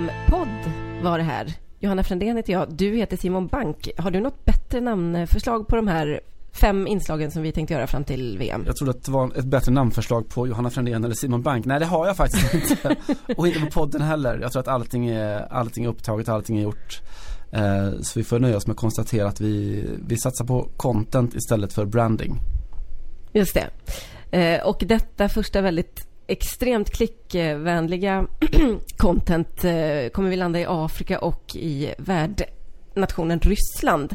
[0.00, 1.52] VM-podd var det här.
[1.78, 2.72] Johanna Frändén heter jag.
[2.72, 3.90] Du heter Simon Bank.
[3.96, 6.20] Har du något bättre namnförslag på de här
[6.52, 8.62] fem inslagen som vi tänkte göra fram till VM?
[8.66, 11.66] Jag trodde att det var ett bättre namnförslag på Johanna Frändén eller Simon Bank.
[11.66, 12.96] Nej det har jag faktiskt inte.
[13.36, 14.38] Och inte på podden heller.
[14.38, 17.00] Jag tror att allting är, allting är upptaget, allting är gjort.
[17.52, 21.34] Eh, så vi får nöja oss med att konstatera att vi, vi satsar på content
[21.34, 22.38] istället för branding.
[23.32, 23.70] Just det.
[24.38, 28.26] Eh, och detta första väldigt extremt klickvänliga
[28.96, 34.14] content eh, kommer vi landa i Afrika och i värdnationen Ryssland.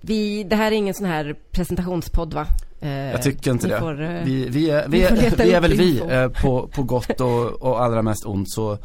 [0.00, 2.46] Vi, det här är ingen sån här presentationspodd va?
[2.80, 3.80] Eh, jag tycker inte det.
[3.80, 6.00] Får, vi, vi, är, vi, är, vi är väl vi
[6.42, 8.78] på, på gott och, och allra mest ont så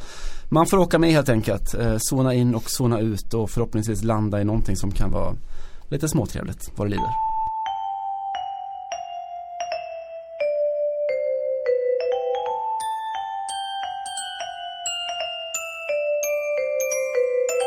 [0.49, 1.75] man får åka med helt enkelt.
[1.97, 5.35] Zona in och zona ut och förhoppningsvis landa i någonting som kan vara
[5.89, 7.30] lite småtrevligt vad det lider.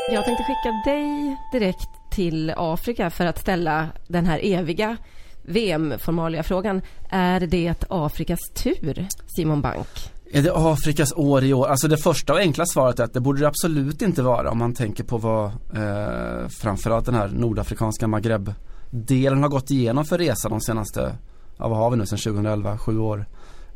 [0.09, 4.97] Jag tänkte skicka dig direkt till Afrika för att ställa den här eviga
[5.43, 6.83] VM-formalia-frågan.
[7.11, 9.89] Är det Afrikas tur, Simon Bank?
[10.33, 11.67] Är det Afrikas år i år?
[11.67, 14.59] Alltså det första och enkla svaret är att det borde det absolut inte vara om
[14.59, 20.49] man tänker på vad eh, framförallt den här nordafrikanska Maghreb-delen har gått igenom för resa
[20.49, 21.17] de senaste,
[21.59, 23.27] ja vad har vi nu sedan 2011, sju år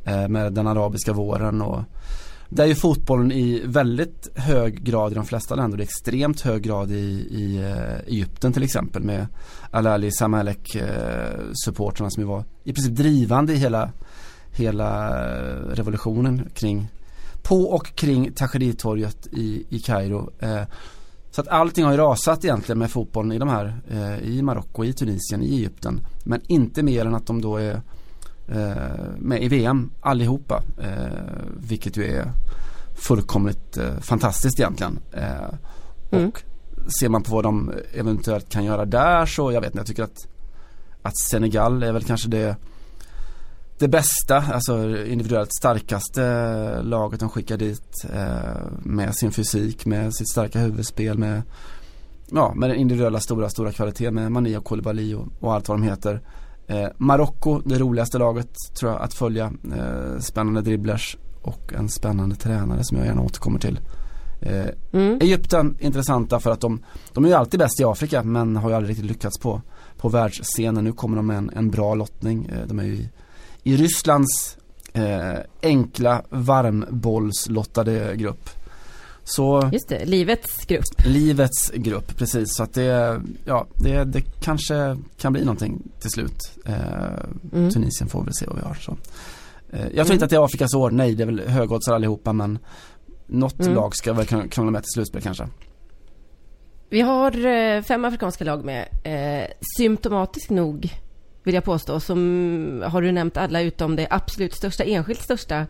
[0.04, 1.80] eh, med den arabiska våren och
[2.48, 6.40] där är ju fotbollen i väldigt hög grad i de flesta länder, Det är extremt
[6.40, 6.94] hög grad i,
[7.30, 9.26] i eh, Egypten till exempel med
[9.70, 10.82] Al-Ali Samalek uh,
[11.64, 13.92] supporterna som ju var i princip drivande i hela,
[14.50, 16.88] hela eh, revolutionen kring
[17.42, 20.30] på och kring Tahrirtorget i, i Kairo.
[21.30, 23.80] Så att allting har ju rasat egentligen med fotbollen i de här,
[24.22, 26.00] i Marocko, i Tunisien, i Egypten.
[26.24, 27.82] Men inte mer än att de då är
[29.18, 30.62] med i VM allihopa.
[30.82, 32.32] Eh, vilket ju är
[32.94, 34.98] fullkomligt eh, fantastiskt egentligen.
[35.12, 36.28] Mm.
[36.28, 36.42] Och
[37.00, 40.02] ser man på vad de eventuellt kan göra där så jag vet inte, jag tycker
[40.02, 40.26] att,
[41.02, 42.56] att Senegal är väl kanske det
[43.78, 50.30] det bästa, alltså individuellt starkaste laget de skickar dit eh, med sin fysik, med sitt
[50.30, 51.42] starka huvudspel, med,
[52.30, 55.78] ja, med den individuella stora, stora kvaliteten med Mani och Koulibaly och, och allt vad
[55.78, 56.20] de heter.
[56.68, 59.52] Eh, Marocko, det roligaste laget tror jag att följa.
[59.76, 63.80] Eh, spännande dribblers och en spännande tränare som jag gärna återkommer till.
[64.40, 65.18] Eh, mm.
[65.20, 68.76] Egypten intressanta för att de, de är ju alltid bäst i Afrika men har ju
[68.76, 69.62] aldrig riktigt lyckats på,
[69.96, 70.84] på världsscenen.
[70.84, 72.46] Nu kommer de med en, en bra lottning.
[72.46, 73.10] Eh, de är ju i,
[73.62, 74.58] i Rysslands
[74.92, 78.50] eh, enkla varmbollslottade grupp.
[79.28, 80.84] Så Just det, livets grupp.
[81.04, 82.48] Livets grupp, precis.
[82.56, 86.50] Så att det, ja, det, det kanske kan bli någonting till slut.
[86.66, 86.74] Eh,
[87.52, 87.70] mm.
[87.70, 88.74] Tunisien får väl se vad vi har.
[88.74, 88.92] Så.
[89.70, 90.12] Eh, jag tror mm.
[90.12, 92.58] inte att det är Afrikas år, nej det är väl högoddsare allihopa men
[93.26, 93.74] något mm.
[93.74, 95.48] lag ska väl krångla med till slutspel kanske.
[96.90, 98.88] Vi har eh, fem afrikanska lag med.
[99.04, 100.92] Eh, symptomatiskt nog
[101.42, 105.66] vill jag påstå, som har du nämnt alla utom det absolut största, enskilt största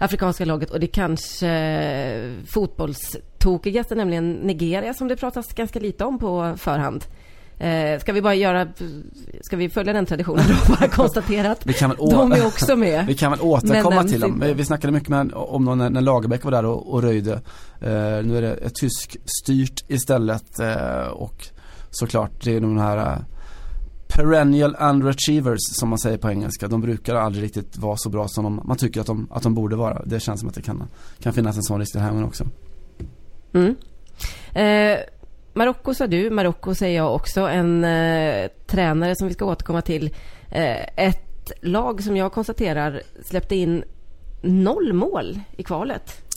[0.00, 6.54] afrikanska laget och det kanske fotbollstokigaste, nämligen Nigeria som det pratas ganska lite om på
[6.56, 7.04] förhand.
[7.60, 8.68] Eh, ska vi bara göra,
[9.40, 10.74] ska vi följa den traditionen då?
[10.74, 13.06] Bara konstatera att vi kan väl de är också med.
[13.06, 14.40] Vi kan väl återkomma till dem.
[14.40, 17.32] Vi, vi snackade mycket med, om dem när, när Lagerbäck var där och, och röjde.
[17.80, 17.90] Eh,
[18.24, 21.46] nu är det tysk styrt istället eh, och
[21.90, 23.24] såklart det är de här
[24.16, 26.68] perennial underachievers som man säger på engelska.
[26.68, 29.54] De brukar aldrig riktigt vara så bra som de, man tycker att de, att de
[29.54, 30.02] borde vara.
[30.04, 30.88] Det känns som att det kan,
[31.18, 32.44] kan finnas en sån risk här också.
[33.52, 33.76] Mm.
[34.52, 34.98] Eh,
[35.54, 37.40] Marocko sa du, Marocko säger jag också.
[37.40, 40.10] En eh, tränare som vi ska återkomma till.
[40.50, 43.84] Eh, ett lag som jag konstaterar släppte in
[44.42, 46.30] noll mål i kvalet.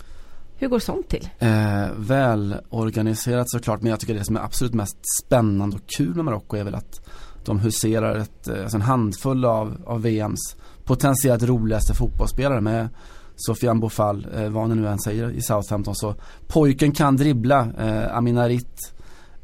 [0.57, 1.29] Hur går sånt till?
[1.39, 6.25] Eh, välorganiserat såklart, men jag tycker det som är absolut mest spännande och kul med
[6.25, 7.02] Marocko är väl att
[7.45, 12.89] de huserar ett, eh, alltså en handfull av, av VMs potentiellt roligaste fotbollsspelare med
[13.35, 15.95] Sofian Bofall, eh, vad han nu än säger i Southampton.
[15.95, 16.15] Så
[16.47, 18.93] pojken kan dribbla, eh, Aminarit,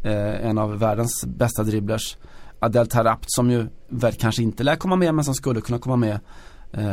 [0.04, 2.18] eh, en av världens bästa dribblers.
[2.60, 5.95] Adel Tarapt som ju väl kanske inte lär komma med men som skulle kunna komma
[5.95, 6.19] med
[6.72, 6.84] eh,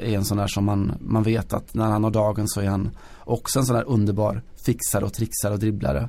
[0.00, 2.68] är en sån där som man, man vet att när han har dagen så är
[2.68, 2.90] han
[3.24, 6.08] också en sån där underbar fixare och trixare och dribblare.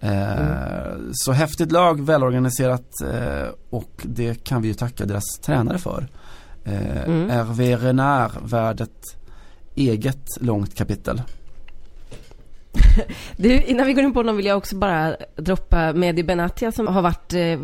[0.00, 1.10] Mm.
[1.12, 6.08] Så häftigt lag, välorganiserat eh, och det kan vi ju tacka deras tränare för.
[6.64, 7.30] Eh, mm.
[7.30, 9.16] Hervé Renard värd ett
[9.74, 11.22] eget långt kapitel.
[13.36, 16.86] du, innan vi går in på honom vill jag också bara droppa Mehdi Benatia som
[16.86, 17.58] har varit eh,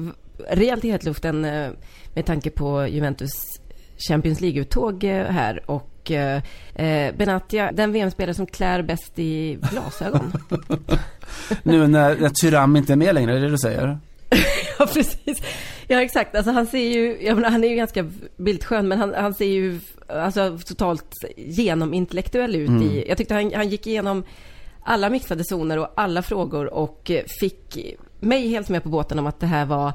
[0.49, 1.71] rejält i hetluften eh,
[2.15, 3.33] med tanke på Juventus
[4.09, 10.33] Champions League-uttåg här och och eh, Benatia, den VM-spelare som klär bäst i glasögon.
[11.63, 13.99] nu när, när Tyram inte är med längre, är det det du säger?
[14.79, 15.43] ja, precis.
[15.89, 16.35] Ja, exakt.
[16.35, 19.47] Alltså han ser ju, jag menar, han är ju ganska bildskön, men han, han ser
[19.47, 22.83] ju alltså, totalt genomintellektuell ut mm.
[22.83, 24.25] i, jag tyckte han, han gick igenom
[24.83, 27.11] alla mixade zoner och alla frågor och
[27.41, 27.79] fick
[28.21, 29.93] mig helt med på båten om att det här var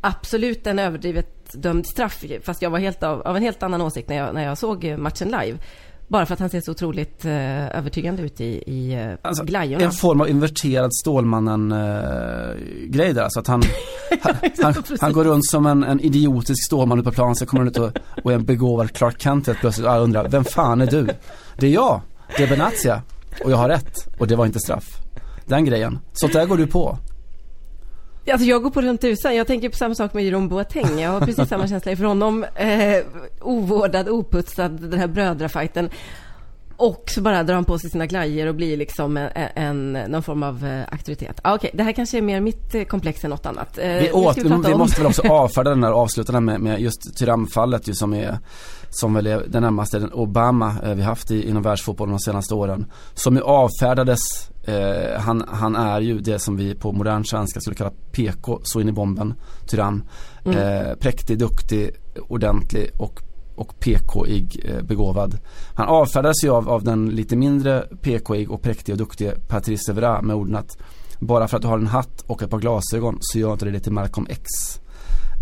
[0.00, 2.24] absolut en överdrivet dömd straff.
[2.42, 4.98] Fast jag var helt av, av en helt annan åsikt när jag, när jag såg
[4.98, 5.58] matchen live.
[6.08, 9.84] Bara för att han ser så otroligt eh, övertygande ut i, i eh, alltså, glajjorna.
[9.84, 13.22] En form av inverterad Stålmannen-grej eh, där.
[13.22, 13.62] Alltså att han,
[14.20, 17.36] han, han, han, går runt som en, en idiotisk Stålman ute på plan.
[17.36, 17.92] Så kommer han ut och,
[18.24, 19.86] och är en begåvad Clark Kent helt plötsligt.
[19.86, 21.08] Och alla undrar, vem fan är du?
[21.56, 22.00] Det är jag.
[22.36, 23.02] Det är Benatia.
[23.44, 24.08] Och jag har rätt.
[24.18, 24.84] Och det var inte straff.
[25.46, 25.98] Den grejen.
[26.12, 26.98] Sånt där går du på.
[28.32, 29.36] Alltså jag går på runt tusan.
[29.36, 31.00] Jag tänker på samma sak med Jerome Boateng.
[31.00, 32.44] Jag har precis samma känsla inför honom.
[32.54, 33.04] Eh,
[33.40, 35.90] ovårdad, oputsad, den här brödrafajten.
[36.76, 40.22] Och så bara drar han på sig sina glajjor och blir liksom en, en, någon
[40.22, 41.40] form av eh, auktoritet.
[41.42, 41.78] Ah, Okej, okay.
[41.78, 43.78] det här kanske är mer mitt eh, komplex än något annat.
[43.78, 47.16] Eh, vi, åt, vi, vi måste väl också avfärda den där avslutande med, med just
[47.18, 48.38] Tyram-fallet ju som är
[48.90, 52.86] som väl är den närmaste Obama eh, vi haft i, inom världsfotbollen de senaste åren.
[53.14, 54.20] Som ju avfärdades,
[54.66, 58.80] eh, han, han är ju det som vi på modern svenska skulle kalla PK, så
[58.80, 59.34] in i bomben,
[59.66, 60.04] Tyram.
[60.44, 60.58] Mm.
[60.58, 61.90] Eh, präktig, duktig,
[62.28, 63.22] ordentlig och
[63.56, 65.38] och PK-ig eh, begåvad.
[65.74, 70.22] Han avfärdades ju av, av den lite mindre PK-ig och präktig och duktige Patrice Evra
[70.22, 70.78] med orden att
[71.20, 73.80] bara för att du har en hatt och ett par glasögon så gör inte det
[73.80, 74.46] till Malcolm X.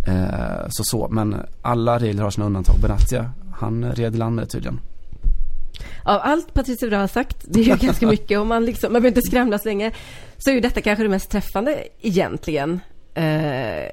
[0.07, 2.77] Eh, så så, men alla regler har sina undantag.
[2.81, 4.81] Benatia, han red i land med det tydligen.
[6.03, 9.03] Av allt Patrice Evra har sagt, det är ju ganska mycket och man liksom, man
[9.03, 9.93] behöver inte skramlas länge,
[10.39, 12.81] så är ju detta kanske det mest träffande egentligen.
[13.15, 13.91] Eh,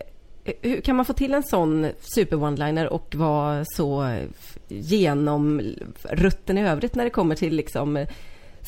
[0.62, 4.18] hur kan man få till en sån super one-liner och vara så
[4.68, 5.62] genom
[6.04, 8.06] rutten i övrigt när det kommer till liksom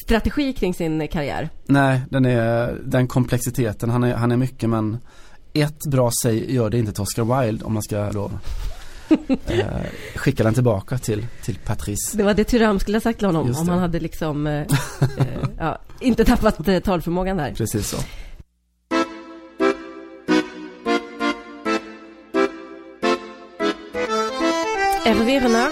[0.05, 1.49] strategi kring sin karriär?
[1.65, 3.89] Nej, den är den komplexiteten.
[3.89, 4.97] Han är, han är mycket men
[5.53, 8.31] ett bra säg gör det inte till Oscar Wilde om man ska då
[9.47, 9.67] eh,
[10.15, 12.13] skicka den tillbaka till, till Patrice.
[12.13, 14.67] Det var det Tyram skulle ha sagt till honom om han hade liksom eh, eh,
[15.59, 17.53] ja, inte tappat eh, talförmågan där.
[17.53, 17.97] Precis så.
[25.05, 25.71] Hervé Renard.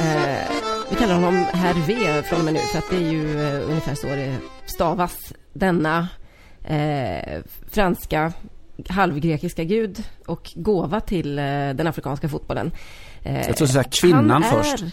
[0.00, 0.50] Eh,
[0.90, 3.94] vi kallar honom Hervé från och med nu för att det är ju eh, ungefär
[3.94, 4.36] så det
[4.66, 5.32] stavas.
[5.52, 6.08] Denna
[7.70, 8.32] franska
[8.88, 12.70] halvgrekiska gud och gåva till eh, den afrikanska fotbollen.
[13.22, 14.84] Eh, Jag tror säga kvinnan först.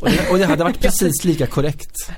[0.00, 2.10] Och det, och det hade varit precis lika korrekt.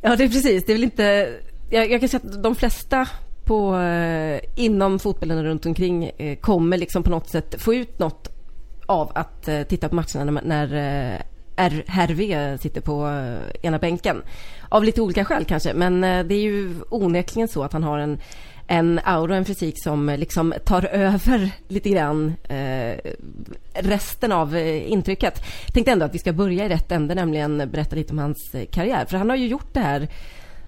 [0.00, 0.64] Ja, det är precis.
[0.66, 1.34] Det är väl inte...
[1.70, 3.08] Jag, jag kan säga att de flesta
[3.44, 6.10] på, eh, inom fotbollen runt omkring
[6.40, 8.28] kommer liksom på något sätt få ut något
[8.86, 11.20] av att titta på matcherna när, när eh,
[11.86, 13.22] herr V sitter på
[13.62, 14.22] ena bänken.
[14.68, 18.18] Av lite olika skäl kanske, men det är ju onekligen så att han har en,
[18.70, 23.12] en aura och en fysik som liksom tar över lite grann eh,
[23.74, 25.42] resten av eh, intrycket.
[25.66, 28.54] Jag tänkte ändå att vi ska börja i rätt ände, nämligen berätta lite om hans
[28.54, 29.04] eh, karriär.
[29.04, 30.08] För han har ju gjort det här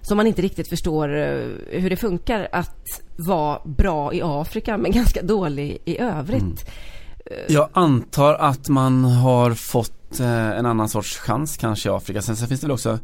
[0.01, 4.91] som man inte riktigt förstår eh, hur det funkar att vara bra i Afrika men
[5.01, 6.41] ganska dålig i övrigt.
[6.41, 7.45] Mm.
[7.47, 12.21] Jag antar att man har fått en annan sorts chans kanske i Afrika.
[12.21, 12.99] Sen, sen finns det väl också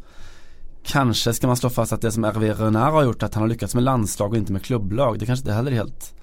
[0.90, 3.48] Kanske ska man slå fast att det som Hervé Renard har gjort att han har
[3.48, 5.20] lyckats med landslag och inte med klubblag.
[5.20, 6.14] Det kanske inte heller är helt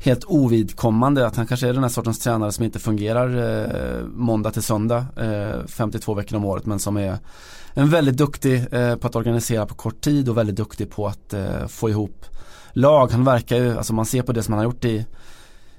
[0.00, 4.50] Helt ovidkommande att han kanske är den här sortens tränare som inte fungerar eh, måndag
[4.50, 7.18] till söndag eh, 52 veckor om året men som är
[7.74, 11.32] en väldigt duktig eh, på att organisera på kort tid och väldigt duktig på att
[11.32, 12.24] eh, få ihop
[12.72, 13.12] lag.
[13.12, 15.06] Han verkar ju, alltså man ser på det som han har gjort i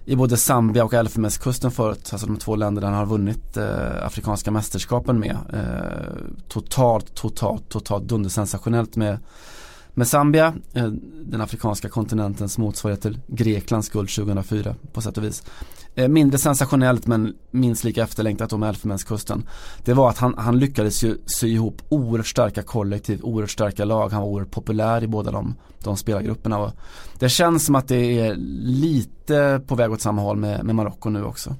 [0.05, 4.51] i både Zambia och Elfenbenskusten förut, alltså de två länderna han har vunnit eh, Afrikanska
[4.51, 5.37] mästerskapen med.
[5.53, 9.17] Eh, totalt, totalt, totalt dundersensationellt med,
[9.93, 10.87] med Zambia, eh,
[11.25, 15.43] den afrikanska kontinentens motsvarighet till Greklands guld 2004 på sätt och vis.
[15.99, 19.47] Eh, mindre sensationellt men minst lika efterlängtat om Elfenbenskusten.
[19.85, 24.09] Det var att han, han lyckades ju sy ihop oerhört starka kollektiv, oerhört starka lag.
[24.09, 26.59] Han var oerhört populär i båda de, de spelargrupperna.
[26.59, 26.71] Och
[27.19, 31.09] det känns som att det är lite på väg åt samma håll med, med Marocko
[31.09, 31.49] nu också.
[31.49, 31.55] Uh,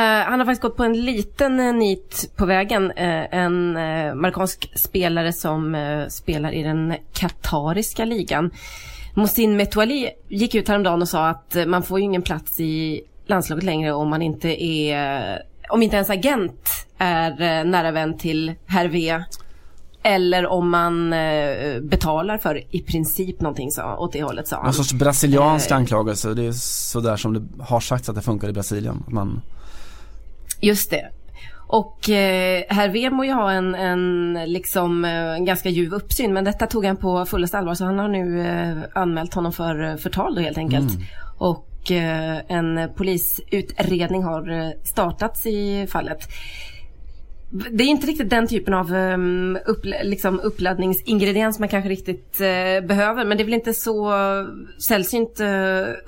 [0.00, 2.84] han har faktiskt gått på en liten uh, nit på vägen.
[2.84, 5.76] Uh, en uh, marockansk spelare som
[6.08, 8.50] spelar i den katariska ligan.
[9.14, 13.64] Moussin Metouali gick ut häromdagen och sa att man får ju ingen plats i landslaget
[13.64, 18.88] längre om man inte är, om inte ens agent är eh, nära vän till herr
[18.88, 19.22] V.
[20.02, 24.64] Eller om man eh, betalar för i princip någonting så, åt det hållet sa han.
[24.64, 26.34] Någon sorts brasiliansk eh, anklagelse.
[26.34, 29.04] Det är sådär som det har sagts att det funkar i Brasilien.
[29.08, 29.42] Man...
[30.60, 31.10] Just det.
[31.66, 36.32] Och eh, herr V må ju ha en, en, liksom, en eh, ganska ljuv uppsyn
[36.32, 39.96] men detta tog han på fullaste allvar så han har nu eh, anmält honom för
[39.96, 40.90] förtal då helt enkelt.
[40.90, 41.02] Mm.
[41.38, 46.28] Och och eh, en polisutredning har eh, startats i fallet.
[47.70, 52.86] Det är inte riktigt den typen av ehm, upp, liksom uppladdningsingrediens man kanske riktigt eh,
[52.86, 53.24] behöver.
[53.24, 54.12] Men det är väl inte så
[54.78, 55.40] sällsynt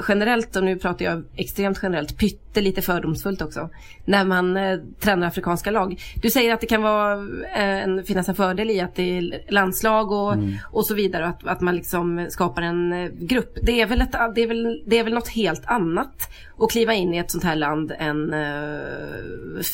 [0.09, 0.57] generellt.
[0.57, 2.19] Och nu pratar jag extremt generellt,
[2.57, 3.69] pyttelite fördomsfullt också.
[4.05, 6.01] När man uh, tränar afrikanska lag.
[6.23, 10.13] Du säger att det kan vara, en, finnas en fördel i att det är landslag
[10.13, 10.55] och, mm.
[10.73, 11.27] och så vidare.
[11.27, 13.59] Att, att man liksom skapar en grupp.
[13.63, 16.95] Det är, väl ett, det, är väl, det är väl något helt annat att kliva
[16.95, 18.35] in i ett sånt här land än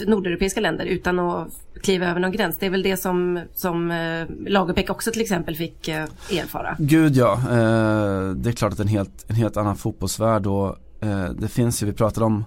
[0.07, 1.49] nordeuropeiska länder utan att
[1.83, 2.59] kliva över någon gräns.
[2.59, 6.77] Det är väl det som, som eh, Lagerbäck också till exempel fick eh, erfara.
[6.79, 11.31] Gud ja, eh, det är klart att en helt, en helt annan fotbollsvärld och eh,
[11.31, 12.45] det finns ju, vi pratade om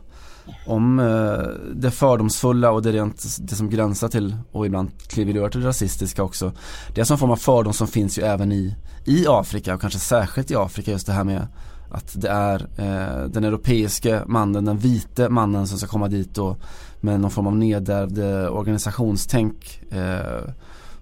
[0.66, 1.38] om eh,
[1.76, 5.68] det fördomsfulla och det, rent, det som gränsar till och ibland kliver över till det
[5.68, 6.52] rasistiska också.
[6.94, 8.76] Det är en form av fördom som finns ju även i,
[9.06, 11.48] i Afrika och kanske särskilt i Afrika just det här med
[11.92, 16.58] att det är eh, den europeiska mannen, den vite mannen som ska komma dit och
[17.02, 20.54] med någon form av nedärvd eh, organisationstänk eh,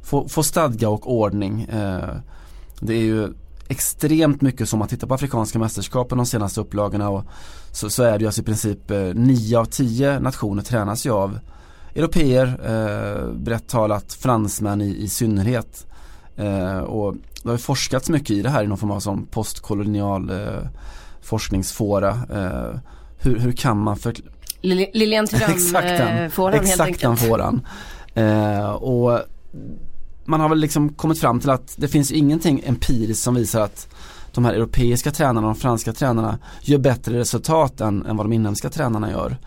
[0.01, 1.61] få, få stadga och ordning.
[1.61, 2.15] Eh,
[2.79, 3.33] det är ju
[3.67, 7.23] extremt mycket som man tittar på Afrikanska mästerskapen de senaste upplagorna och
[7.73, 11.11] så, så är det ju alltså i princip eh, 9 av 10 nationer tränas ju
[11.11, 11.39] av
[11.95, 15.87] Europeer, eh, brett talat fransmän i, i synnerhet.
[16.35, 19.25] Eh, och det har ju forskats mycket i det här i någon form av som
[19.25, 20.67] postkolonial eh,
[21.21, 22.09] forskningsfåra.
[22.09, 22.79] Eh,
[23.17, 24.15] hur, hur kan man för,
[24.61, 26.71] Lilian Thuram-fåran eh, helt enkelt.
[26.71, 27.67] Exakt den fåran.
[28.13, 29.19] Eh, och
[30.25, 33.87] man har väl liksom kommit fram till att det finns ingenting empiriskt som visar att
[34.33, 38.69] de här europeiska tränarna, de franska tränarna gör bättre resultat än, än vad de inhemska
[38.69, 39.37] tränarna gör.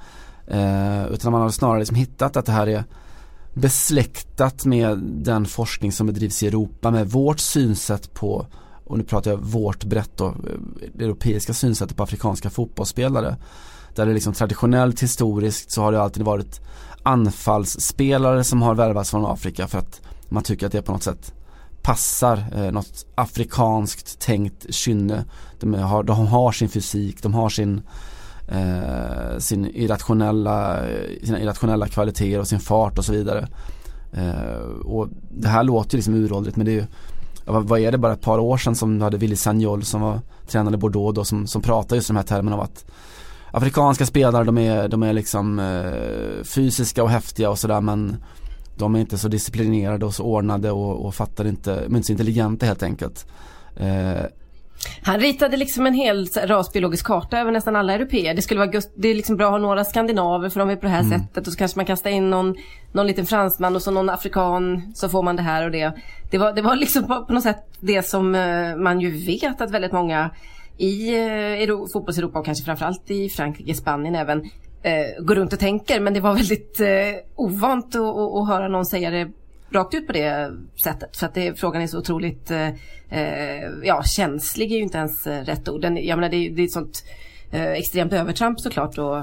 [0.47, 2.85] Eh, utan man har snarare liksom hittat att det här är
[3.55, 8.47] besläktat med den forskning som bedrivs i Europa med vårt synsätt på,
[8.85, 10.35] och nu pratar jag vårt brett då,
[10.95, 13.37] det europeiska synsättet på afrikanska fotbollsspelare.
[13.95, 16.61] Där det liksom traditionellt historiskt så har det alltid varit
[17.03, 21.35] anfallsspelare som har värvats från Afrika för att man tycker att det på något sätt
[21.87, 25.25] passar eh, något afrikanskt tänkt kynne.
[25.61, 27.81] De har, de har sin fysik, de har sin,
[28.49, 33.49] eh, sin irrationella, eh, sina irrationella kvaliteter och sin fart och så vidare.
[34.13, 36.87] Eh, och det här låter ju liksom uråldrigt men det är ju
[37.45, 40.21] vad är det bara ett par år sedan som du hade Willy Sagnol som var
[40.47, 42.85] tränare i Bordeaux då som, som pratade just de här termerna av att
[43.51, 48.17] afrikanska spelare de är, de är liksom eh, fysiska och häftiga och sådär men
[48.79, 52.13] de är inte så disciplinerade och så ordnade och, och fattar inte, är inte så
[52.13, 53.27] intelligenta helt enkelt.
[53.77, 54.25] Eh,
[55.03, 58.35] han ritade liksom en hel rasbiologisk karta över nästan alla europeer.
[58.35, 60.77] Det skulle vara just, det är liksom bra att ha några skandinaver för de är
[60.77, 61.21] på det här mm.
[61.21, 62.55] sättet och så kanske man kastar in någon,
[62.93, 65.93] någon liten fransman och så någon afrikan så får man det här och det.
[66.31, 69.61] Det var, det var liksom på, på något sätt det som uh, man ju vet
[69.61, 70.31] att väldigt många
[70.79, 71.17] i
[71.69, 74.43] eh, fotbolls-Europa och kanske framförallt i Frankrike, Spanien även
[74.87, 76.01] eh, går runt och tänker.
[76.01, 76.89] Men det var väldigt eh,
[77.35, 79.31] ovant att, att, att höra någon säga det
[79.71, 80.53] rakt ut på det
[80.83, 81.17] sättet.
[81.17, 82.69] För att det, frågan är så otroligt eh,
[83.11, 85.81] eh ja, känslig är ju inte ens eh, rätt ord.
[85.81, 87.05] Den, jag menar det, det är ett sånt
[87.51, 89.23] eh, extremt övertramp såklart och,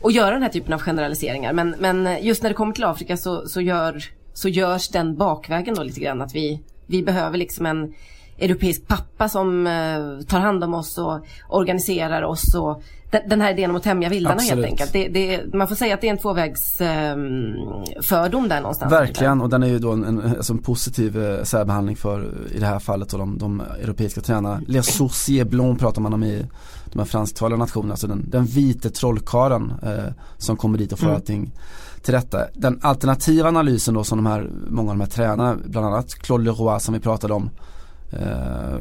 [0.00, 1.52] och göra den här typen av generaliseringar.
[1.52, 5.74] Men, men just när det kommer till Afrika så, så, gör, så görs den bakvägen
[5.74, 6.22] då lite grann.
[6.22, 7.94] Att vi, vi behöver liksom en
[8.38, 13.70] europeisk pappa som eh, tar hand om oss och organiserar oss och den här idén
[13.70, 14.64] om att tämja vildarna Absolut.
[14.64, 14.92] helt enkelt.
[14.92, 17.16] Det, det, man får säga att det är en tvåvägs eh,
[18.02, 18.92] fördom där någonstans.
[18.92, 22.58] Verkligen och den är ju då en, en, alltså en positiv eh, särbehandling för i
[22.58, 24.60] det här fallet och de, de europeiska tränarna.
[24.66, 26.46] Les Saucier Blanc pratar man om i
[26.84, 27.92] de här fransktalande nationerna.
[27.92, 31.16] Alltså den, den vite trollkaren eh, som kommer dit och får mm.
[31.16, 31.52] allting
[32.02, 32.38] till rätta.
[32.54, 36.44] Den alternativa analysen då som de här, många av de här tränarna, bland annat Claude
[36.44, 37.50] Leroy som vi pratade om
[38.10, 38.78] eh,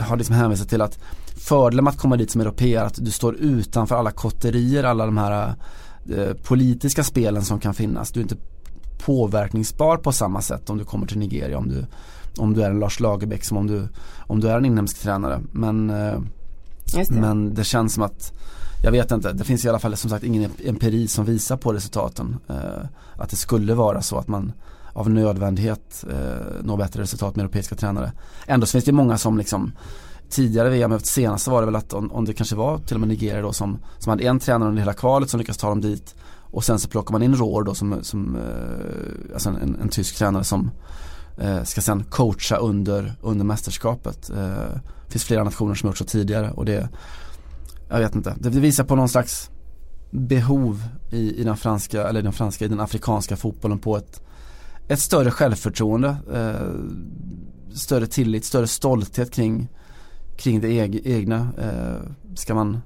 [0.00, 0.98] har liksom hänvisat till att
[1.36, 5.06] fördelen med att komma dit som europeer är att du står utanför alla kotterier, alla
[5.06, 5.54] de här
[6.16, 8.12] eh, politiska spelen som kan finnas.
[8.12, 8.36] Du är inte
[9.04, 11.86] påverkningsbar på samma sätt om du kommer till Nigeria om du,
[12.38, 13.88] om du är en Lars Lagerbäck som om du,
[14.26, 15.40] om du är en inhemsk tränare.
[15.52, 16.20] Men, eh,
[16.94, 17.10] det.
[17.10, 18.32] men det känns som att
[18.84, 21.72] jag vet inte, det finns i alla fall som sagt ingen empiri som visar på
[21.72, 22.36] resultaten.
[22.48, 22.86] Eh,
[23.16, 24.52] att det skulle vara så att man
[24.94, 28.12] av nödvändighet eh, nå bättre resultat med europeiska tränare.
[28.46, 29.72] Ändå så finns det många som liksom
[30.30, 33.08] tidigare VM, senaste var det väl att om, om, det kanske var till och med
[33.08, 36.14] Nigeria då som, som hade en tränare under hela kvalet som lyckas ta dem dit
[36.54, 40.16] och sen så plockar man in Rohr då som, som eh, alltså en, en, tysk
[40.16, 40.70] tränare som
[41.38, 44.30] eh, ska sen coacha under, under mästerskapet.
[44.30, 44.36] Eh,
[45.06, 46.88] det finns flera nationer som har gjort så tidigare och det,
[47.88, 49.50] jag vet inte, det visar på någon slags
[50.10, 54.22] behov i, i den franska, eller den franska, i den afrikanska fotbollen på ett,
[54.88, 56.74] ett större självförtroende, eh,
[57.76, 59.68] större tillit, större stolthet kring,
[60.36, 61.52] kring det eg, egna.
[61.58, 62.82] Eh, ska man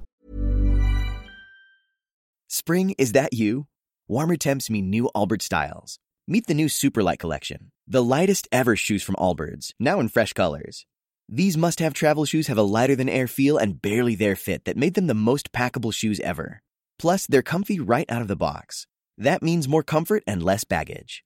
[2.51, 3.65] Spring, is that you?
[4.07, 5.97] Warmer temps mean new Allbirds styles.
[6.27, 10.85] Meet the new Superlight Collection, the lightest ever shoes from Allbirds, now in fresh colors.
[11.27, 14.65] These must have travel shoes have a lighter than air feel and barely there fit
[14.65, 16.61] that made them the most packable shoes ever.
[16.97, 18.87] Plus, they're comfy right out of the box.
[19.17, 21.23] That means more comfort and less baggage.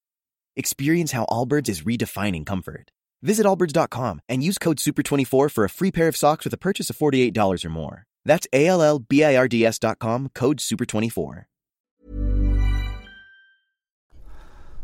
[0.55, 2.91] Experience how Allbirds is redefining comfort.
[3.21, 6.89] Visit allbirds.com and use code SUPER24 for a free pair of socks with a purchase
[6.89, 8.05] of $48 or more.
[8.25, 11.45] That's A L L B I R D S.com, code SUPER24.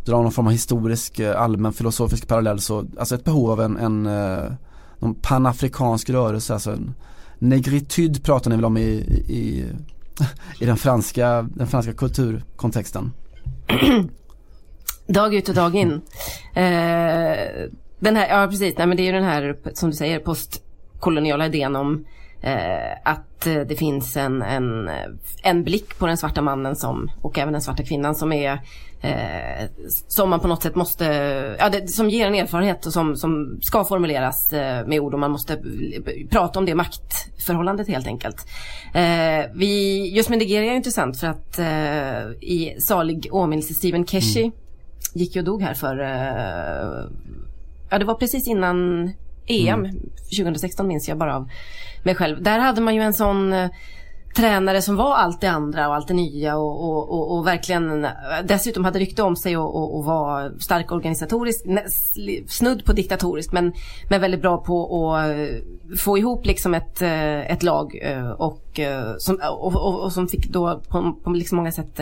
[0.06, 3.78] dra någon form av historisk, eh, allmän filosofisk parallell så, alltså ett behov av en,
[3.78, 4.52] en eh,
[5.00, 6.94] någon panafrikansk rörelse, alltså en
[7.40, 8.82] negritude pratar ni väl om i,
[9.28, 9.66] i,
[10.60, 13.14] i den franska, den franska kulturkontexten?
[15.14, 16.02] dag ut och dag in.
[16.54, 17.38] Eh,
[18.00, 21.46] den här, ja precis, nej men det är ju den här som du säger postkoloniala
[21.46, 22.06] idén om
[22.42, 24.90] eh, att eh, det finns en, en,
[25.44, 28.60] en blick på den svarta mannen som, och även den svarta kvinnan som är
[29.02, 29.70] eh,
[30.08, 31.06] som man på något sätt måste,
[31.60, 35.20] ja, det, som ger en erfarenhet och som, som ska formuleras eh, med ord och
[35.20, 35.62] man måste
[36.30, 38.48] prata om det maktförhållandet helt enkelt.
[38.94, 44.42] Eh, vi, just med Nigeria är intressant för att eh, i salig åminnelse Stephen Keshi
[44.42, 44.52] mm
[45.14, 47.10] gick ju och dog här för, eh,
[47.90, 49.10] ja det var precis innan
[49.48, 50.00] EM mm.
[50.38, 51.50] 2016 minns jag bara av
[52.04, 52.44] mig själv.
[52.44, 53.70] Där hade man ju en sån eh,
[54.36, 58.08] tränare som var allt det andra och allt det nya och, och, och, och verkligen
[58.44, 61.66] dessutom hade rykte om sig och, och, var stark organisatoriskt,
[62.48, 63.74] snudd på diktatoriskt men,
[64.10, 67.94] men väldigt bra på att eh, få ihop liksom ett, eh, ett lag
[68.38, 68.80] och
[69.18, 72.00] som, och, som fick då på, på liksom många sätt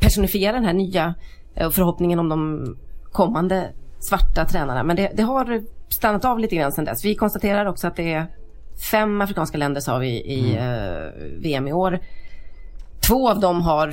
[0.00, 1.14] personifiera den här nya
[1.54, 2.66] förhoppningen om de
[3.12, 4.82] kommande svarta tränarna.
[4.82, 7.04] Men det, det har stannat av lite grann sedan dess.
[7.04, 8.26] Vi konstaterar också att det är
[8.90, 10.68] fem afrikanska länder sa vi i mm.
[10.68, 11.98] uh, VM i år.
[13.08, 13.88] Två av dem har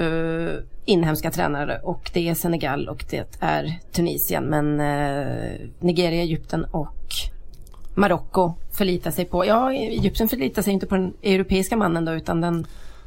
[0.00, 4.44] uh, inhemska tränare och det är Senegal och det är Tunisien.
[4.44, 6.96] Men uh, Nigeria, Egypten och
[7.94, 12.40] Marocko förlitar sig på, ja Egypten förlitar sig inte på den europeiska mannen då utan
[12.40, 12.66] den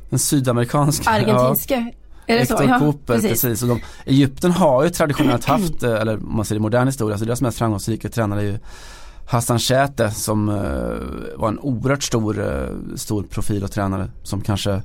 [0.10, 1.10] den sydamerikanska.
[1.10, 1.92] Argentinska.
[2.28, 2.64] Är Hector så?
[2.64, 3.42] Ja, Cooper, precis.
[3.42, 3.62] precis.
[3.62, 7.26] Och de, Egypten har ju traditionellt haft, eller om man säger i modern historia, så
[7.26, 8.58] deras mest framgångsrika tränare är ju
[9.26, 14.82] Hassan Shäte som uh, var en oerhört stor, uh, stor profil och tränare som kanske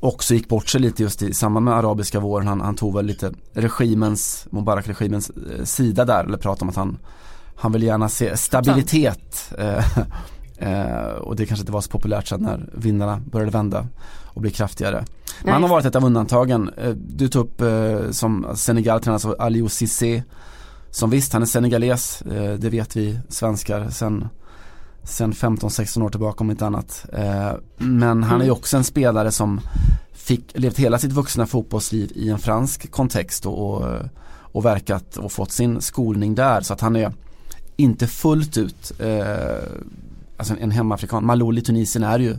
[0.00, 2.46] också gick bort sig lite just i samband med arabiska våren.
[2.46, 6.98] Han, han tog väl lite regimens, Mubarak-regimens uh, sida där eller pratade om att han,
[7.56, 9.52] han vill gärna se stabilitet.
[11.20, 13.86] och det kanske inte var så populärt sen när vindarna började vända
[14.24, 15.04] och bli kraftigare.
[15.42, 16.70] Men han har varit ett av undantagen.
[16.94, 17.62] Du tog upp
[18.14, 20.22] som Senegal tränas av Aliou Cissé
[20.94, 24.28] som visst, han är senegales, eh, det vet vi svenskar sen,
[25.02, 27.06] sen 15-16 år tillbaka om inte annat.
[27.12, 28.56] Eh, men han är ju mm.
[28.56, 29.60] också en spelare som
[30.12, 35.32] fick, levt hela sitt vuxna fotbollsliv i en fransk kontext och, och, och verkat och
[35.32, 36.60] fått sin skolning där.
[36.60, 37.12] Så att han är
[37.76, 39.68] inte fullt ut, eh,
[40.36, 41.26] alltså en hemmaafrikan.
[41.26, 42.36] Maloli i Tunisien är ju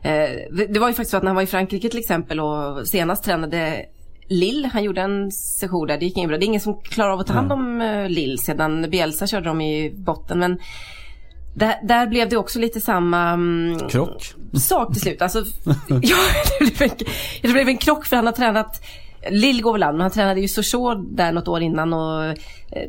[0.03, 0.31] eh,
[0.68, 3.24] det, var ju faktiskt så att när han var i Frankrike till exempel och senast
[3.24, 3.85] tränade
[4.31, 6.38] Lille, han gjorde en session där, det gick inget bra.
[6.38, 9.48] Det är ingen som klarar av att ta hand om eh, Lille sedan Bielsa körde
[9.48, 10.38] dem i botten.
[10.38, 10.59] Men
[11.55, 14.35] där, där blev det också lite samma mm, Krock.
[14.61, 15.22] sak till slut.
[15.22, 15.38] Alltså,
[15.88, 16.16] ja,
[16.59, 16.96] det, blev en,
[17.42, 18.83] det blev en krock för han har tränat
[19.31, 22.35] Lill går väl an, men han tränade ju Sochaux där något år innan och eh,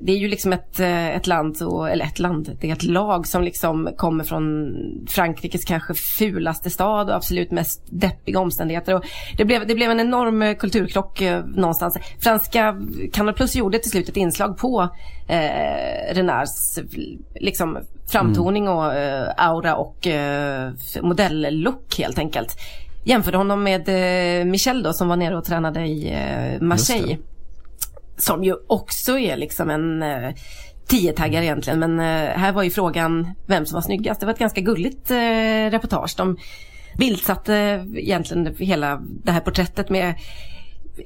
[0.01, 2.83] det är ju liksom ett, eh, ett land, och, eller ett land, det är ett
[2.83, 4.73] lag som liksom kommer från
[5.09, 8.95] Frankrikes kanske fulaste stad och absolut mest deppiga omständigheter.
[8.95, 9.05] Och
[9.37, 11.21] det, blev, det blev en enorm eh, kulturkrock
[11.55, 11.97] någonstans.
[12.19, 12.75] Franska
[13.13, 14.89] Kanal Plus gjorde till slut ett inslag på
[15.27, 16.79] eh, Renards
[17.35, 17.77] liksom,
[18.11, 22.57] framtoning och eh, aura och eh, modelllook helt enkelt
[23.03, 27.17] jämförde honom med eh, Michel då som var nere och tränade i eh, Marseille.
[28.17, 30.33] Som ju också är liksom en eh,
[30.87, 31.79] tiotaggare egentligen.
[31.79, 34.19] Men eh, här var ju frågan vem som var snyggast.
[34.19, 36.13] Det var ett ganska gulligt eh, reportage.
[36.17, 36.37] De
[36.97, 40.15] bildsatte egentligen hela det här porträttet med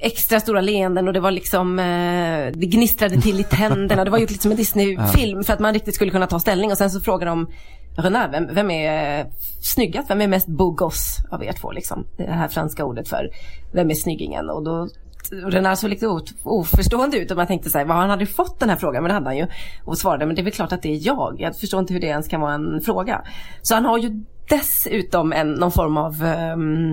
[0.00, 4.04] extra stora leenden och det var liksom eh, det gnistrade till i tänderna.
[4.04, 6.78] Det var ju liksom en Disney-film för att man riktigt skulle kunna ta ställning och
[6.78, 7.48] sen så frågade de
[7.96, 9.26] Renard, vem, vem är
[9.62, 10.10] snyggast?
[10.10, 12.06] Vem är mest bogos av er två liksom?
[12.16, 13.30] Det här franska ordet för
[13.72, 14.50] vem är snyggingen?
[14.50, 14.88] Och då
[15.30, 18.60] Renard såg lite of- oförstående ut och man tänkte så här, vad han hade fått
[18.60, 19.46] den här frågan, men det hade han ju.
[19.84, 21.36] Och svarade, men det är väl klart att det är jag.
[21.38, 23.22] Jag förstår inte hur det ens kan vara en fråga.
[23.62, 26.92] Så han har ju dessutom en, någon form av ehm,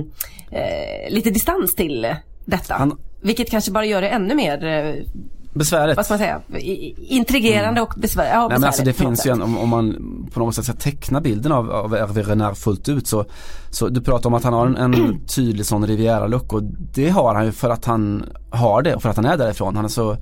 [0.52, 2.74] eh, lite distans till detta.
[2.74, 4.96] Han- Vilket kanske bara gör det ännu mer, eh,
[5.54, 5.98] Besväret.
[5.98, 6.42] vad ska man säga,
[6.98, 9.96] intrigerande och besvär, ja, Nej men alltså det på finns ju en, om, om man
[10.34, 13.26] på något sätt ska teckna bilden av, av Hervé Renard fullt ut så,
[13.70, 17.36] så du pratar om att han har en, en tydlig sån Riviera-look och det har
[17.36, 19.76] han ju för att han har det och för att han är därifrån.
[19.76, 20.18] Han är så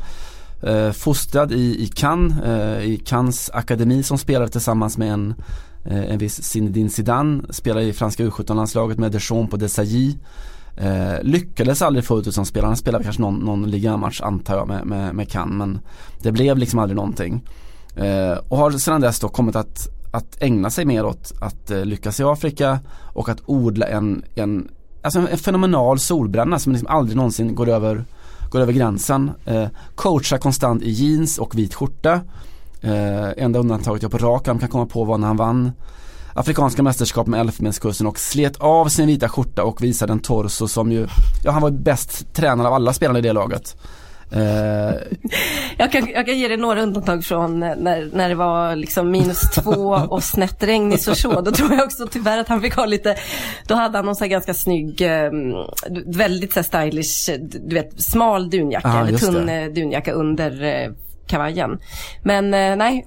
[0.64, 5.36] eh, fostrad i, i Cannes, eh, i Cannes akademi som spelar tillsammans med en,
[5.86, 10.16] eh, en viss Zinedine Zidane, spelar i franska U17-landslaget med Deschamps och Desailly.
[10.76, 14.68] Eh, lyckades aldrig få ut som spelare, han spelade kanske någon, någon ligamatch antar jag
[14.68, 15.80] med, med, med Cannes men
[16.22, 17.44] det blev liksom aldrig någonting.
[17.96, 21.86] Eh, och har sedan dess då kommit att, att ägna sig mer åt att eh,
[21.86, 22.80] lyckas i Afrika
[23.14, 24.68] och att odla en, en,
[25.02, 28.06] alltså en fenomenal solbränna som liksom aldrig någonsin går över,
[28.50, 29.32] går över gränsen.
[29.46, 32.22] Eh, coachar konstant i jeans och vit skjorta.
[32.82, 35.72] Eh, enda undantaget jag på rak arm kan komma på var när han vann
[36.34, 40.92] Afrikanska mästerskap med Elfenbenskusten och slet av sin vita skjorta och visade en torso som
[40.92, 41.08] ju,
[41.44, 43.76] ja han var bäst tränad av alla spelarna i det laget.
[44.32, 44.40] Eh,
[45.78, 49.42] Jag kan, jag kan ge dig några undantag från när, när det var liksom minus
[49.56, 51.46] två och snett regn i Sochaux.
[51.46, 53.16] Då tror jag också tyvärr att han fick ha lite,
[53.68, 55.32] då hade han någon så ganska snygg, eh,
[56.06, 57.30] väldigt så stylish,
[57.66, 59.62] du vet smal dunjacka Ja, eller tunn det.
[59.62, 60.92] eh, dunjacka under eh,
[61.30, 61.80] kavajen.
[62.24, 63.06] Men eh, nej,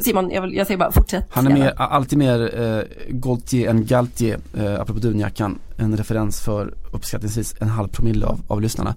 [0.00, 1.24] Simon, jag, vill- jag säger bara fortsätt.
[1.30, 5.58] Han är mer, alltid mer eh, Gaultier än Galtier, eh, apropå dunjackan.
[5.76, 8.94] En referens för uppskattningsvis en halv promille av, av lyssnarna.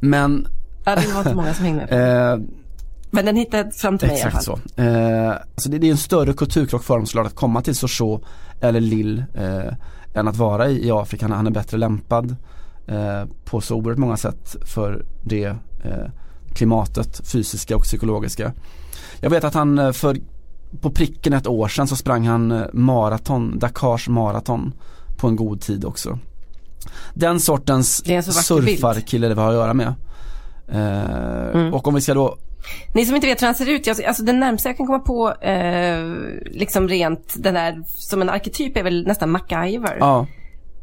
[0.00, 0.46] Men,
[0.86, 2.32] Ja, det var inte många som hängde med.
[2.32, 2.38] eh,
[3.10, 4.60] Men den hittade fram till mig i alla exakt fall.
[4.76, 4.82] så.
[4.82, 8.24] Eh, alltså det, det är en större kulturkrock för honom såklart att komma till Sochaux
[8.60, 9.74] eller Lille eh,
[10.14, 11.24] än att vara i, i Afrika.
[11.24, 12.36] Han, han är bättre lämpad
[12.86, 15.44] eh, på så oerhört många sätt för det
[15.84, 16.06] eh,
[16.54, 18.52] klimatet, fysiska och psykologiska.
[19.20, 20.16] Jag vet att han eh, för
[20.80, 24.72] på pricken ett år sedan så sprang han eh, maraton, Dakars maraton
[25.16, 26.18] på en god tid också.
[27.14, 29.94] Den sortens Det surfarkille det vi har att göra med.
[30.68, 31.74] Eh, Mm.
[31.74, 32.36] Och om vi ska då
[32.94, 35.32] Ni som inte vet hur han ser ut, alltså den närmsta jag kan komma på,
[35.32, 36.04] eh,
[36.50, 39.96] liksom rent den där, som en arketyp är väl nästan MacGyver.
[40.00, 40.26] Ja,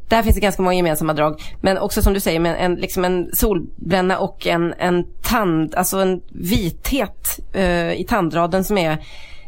[0.08, 1.42] Där finns det ganska många gemensamma drag.
[1.60, 5.98] Men också som du säger, med en, liksom en solbränna och en, en tand, alltså
[5.98, 8.92] en vithet eh, i tandraden som är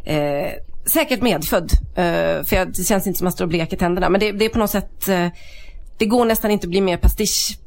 [0.05, 0.51] eh,
[0.93, 1.71] säkert medfödd.
[1.95, 4.09] Eh, för jag, det känns inte som att man står och bleker tänderna.
[4.09, 5.29] Men det, det är på något sätt, eh,
[5.99, 7.59] det går nästan inte att bli mer pastisch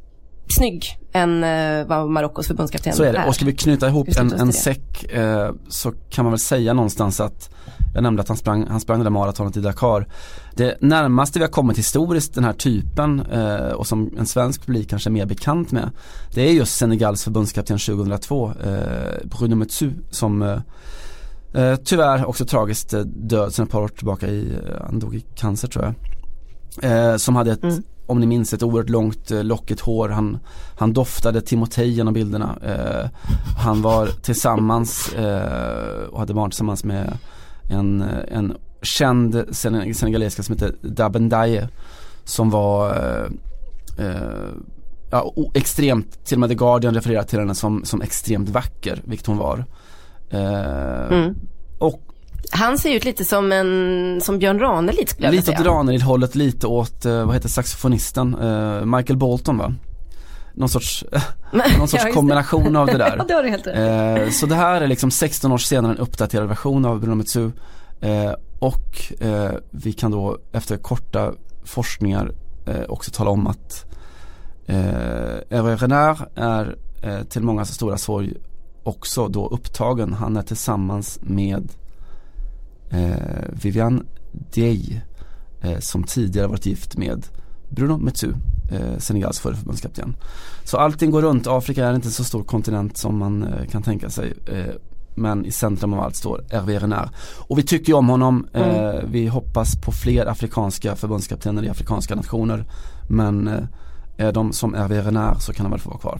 [0.50, 3.26] snygg än eh, vad Marockos förbundskapten så är det.
[3.28, 7.20] Och ska vi knyta ihop en, en säck eh, så kan man väl säga någonstans
[7.20, 7.50] att
[7.94, 10.08] jag nämnde att han sprang, han sprang det där maratonet i Dakar.
[10.56, 14.90] Det närmaste vi har kommit historiskt den här typen eh, och som en svensk publik
[14.90, 15.90] kanske är mer bekant med
[16.34, 20.60] det är just Senegals förbundskapten 2002, eh, Bruno Metsu som eh,
[21.64, 25.16] eh, tyvärr också tragiskt eh, död sedan ett par år tillbaka i, eh, han dog
[25.16, 25.94] i cancer tror jag.
[27.22, 27.84] Som hade ett Mm.
[28.06, 30.10] om ni minns ett oerhört långt lockigt hår.
[30.10, 30.40] Han,
[30.78, 32.58] han doftade Timotej genom bilderna.
[32.64, 33.10] Eh,
[33.64, 37.18] han var tillsammans eh, och hade barn tillsammans med
[37.70, 41.70] en, en känd senegaleska som heter Dabendaye.
[42.24, 43.26] Som var eh,
[44.06, 44.52] eh,
[45.12, 49.28] ja, extremt, till och med The Guardian refererar till henne som, som extremt vacker, vilket
[49.28, 49.66] hon var.
[50.30, 51.36] Eh, mm.
[51.80, 52.02] Och
[52.52, 56.68] han ser ut lite som en, som Björn Ranelid skulle jag Lite åt Ranelid-hållet, lite
[56.68, 59.74] åt, eh, vad heter saxofonisten, uh, Michael Bolton va?
[60.58, 61.06] Någon sorts,
[61.78, 63.16] någon sorts kombination av det där.
[63.18, 64.26] ja, det har du helt rätt.
[64.26, 67.52] Uh, så det här är liksom 16 år senare en uppdaterad version av Bruno Metsu.
[68.04, 69.14] Uh, och
[69.72, 72.32] vi kan då efter korta forskningar
[72.88, 73.86] också tala om att
[74.68, 74.78] eh,
[75.50, 76.78] Hervé Renard är
[77.30, 78.34] till många stora sorg
[78.84, 80.14] också då upptagen.
[80.14, 81.72] Han är tillsammans med
[82.90, 84.08] eh, Vivian
[85.62, 87.26] eh, som tidigare varit gift med
[87.70, 88.34] Bruno Metsu,
[88.72, 90.16] eh, Senegals förre förbundskapten.
[90.64, 93.84] Så allting går runt, Afrika är inte en så stor kontinent som man eh, kan
[93.84, 94.34] tänka sig.
[94.46, 94.76] Eh,
[95.16, 97.10] men i centrum av allt står Hervé Renard.
[97.48, 98.70] Och vi tycker om honom, mm.
[98.70, 102.66] Eh, vi hoppas på fler afrikanska förbundskaptener i afrikanska nationer.
[103.10, 103.64] Men eh,
[104.18, 106.20] är de som Hervé Renard så kan de väl få vara kvar.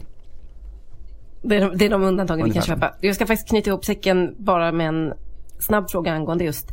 [1.42, 2.94] Det är de, det är de undantagen vi kan köpa.
[3.00, 5.12] Jag ska faktiskt knyta ihop säcken bara med en
[5.58, 6.72] snabb fråga angående just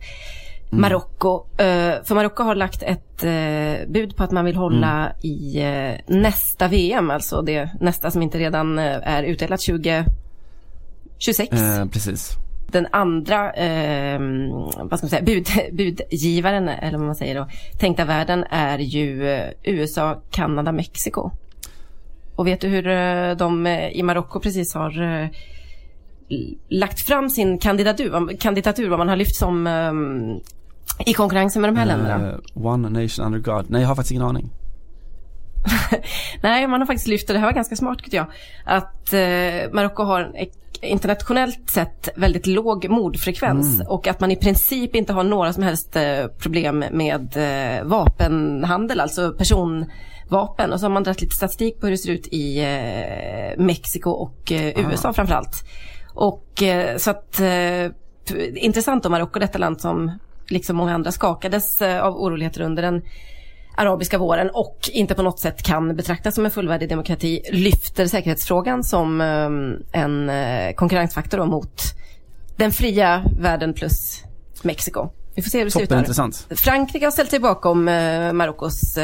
[0.72, 0.82] mm.
[0.82, 1.36] Marocko.
[1.38, 5.16] Uh, för Marocko har lagt ett uh, bud på att man vill hålla mm.
[5.22, 11.50] i uh, nästa VM, alltså det nästa som inte redan är utdelat 2026.
[11.92, 12.32] precis.
[12.72, 13.44] Den andra
[14.78, 17.48] vad ska man säga, bud, budgivaren, eller vad man säger då,
[17.80, 21.32] tänkta världen är ju USA, Kanada, Mexiko.
[22.36, 25.30] Och vet du hur de i Marocko precis har
[26.70, 29.68] lagt fram sin kandidatur, kandidatur vad man har lyft som
[31.06, 32.40] i konkurrensen med de här länderna?
[32.54, 33.66] One nation under God.
[33.70, 34.50] Nej, jag har faktiskt ingen aning.
[36.42, 38.28] Nej, man har faktiskt lyft, och det här var ganska smart tycker jag,
[38.66, 40.48] att eh, Marocko har en
[40.82, 43.88] internationellt sett väldigt låg mordfrekvens mm.
[43.88, 49.00] och att man i princip inte har några som helst eh, problem med eh, vapenhandel,
[49.00, 50.74] alltså personvapen.
[50.74, 54.10] Och så har man dragit lite statistik på hur det ser ut i eh, Mexiko
[54.10, 54.90] och eh.
[54.90, 55.66] USA framförallt.
[56.14, 57.92] Och eh, så att eh,
[58.56, 60.12] intressant om Marocko, detta land som
[60.48, 63.02] liksom många andra skakades eh, av oroligheter under den
[63.78, 68.84] arabiska våren och inte på något sätt kan betraktas som en fullvärdig demokrati lyfter säkerhetsfrågan
[68.84, 69.22] som
[69.92, 70.32] en
[70.76, 71.82] konkurrensfaktor mot
[72.58, 74.24] den fria världen plus
[74.62, 75.10] Mexiko.
[75.36, 76.00] Vi får se hur det slutar.
[76.00, 76.48] Intressant.
[76.50, 77.84] Frankrike har ställt sig bakom
[78.34, 78.98] Marockos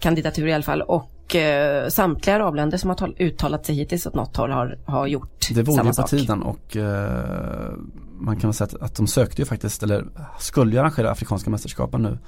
[0.00, 4.14] kandidatur i alla fall och och eh, samtliga arabländer som har uttalat sig hittills åt
[4.14, 7.72] något håll har, har gjort Det vore på tiden och eh,
[8.20, 10.04] man kan säga att, att de sökte ju faktiskt, eller
[10.38, 12.18] skulle ju arrangera Afrikanska mästerskapen nu.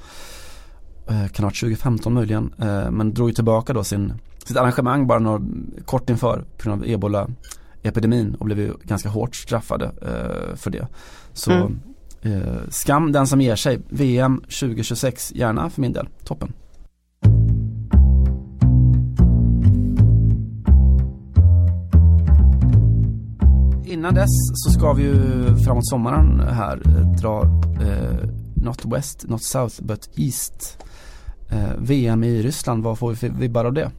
[1.07, 4.12] Eh, kan ha 2015 möjligen, eh, men drog ju tillbaka då sin,
[4.44, 5.42] sitt arrangemang bara några,
[5.85, 7.29] kort inför på grund av ebola
[7.83, 10.87] epidemin och blev ju ganska hårt straffade eh, för det.
[11.33, 11.81] Så mm.
[12.22, 13.81] eh, skam den som ger sig.
[13.88, 16.53] VM 2026, gärna för min del, toppen.
[24.01, 27.43] Innan dess så ska vi ju framåt sommaren här eh, dra
[27.83, 30.79] eh, Not West, Not South, but East.
[31.51, 33.91] Eh, VM i Ryssland, vad får vi för vibbar av det?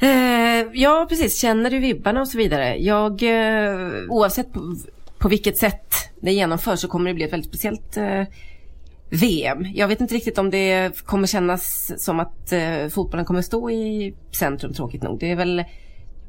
[0.00, 1.38] Eh, ja, precis.
[1.38, 2.76] Känner du vibbarna och så vidare?
[2.76, 4.76] Jag, eh, oavsett på,
[5.18, 8.22] på, vilket sätt det genomförs så kommer det bli ett väldigt speciellt eh,
[9.10, 9.66] VM.
[9.74, 14.14] Jag vet inte riktigt om det kommer kännas som att eh, fotbollen kommer stå i
[14.38, 15.20] centrum, tråkigt nog.
[15.20, 15.64] Det är väl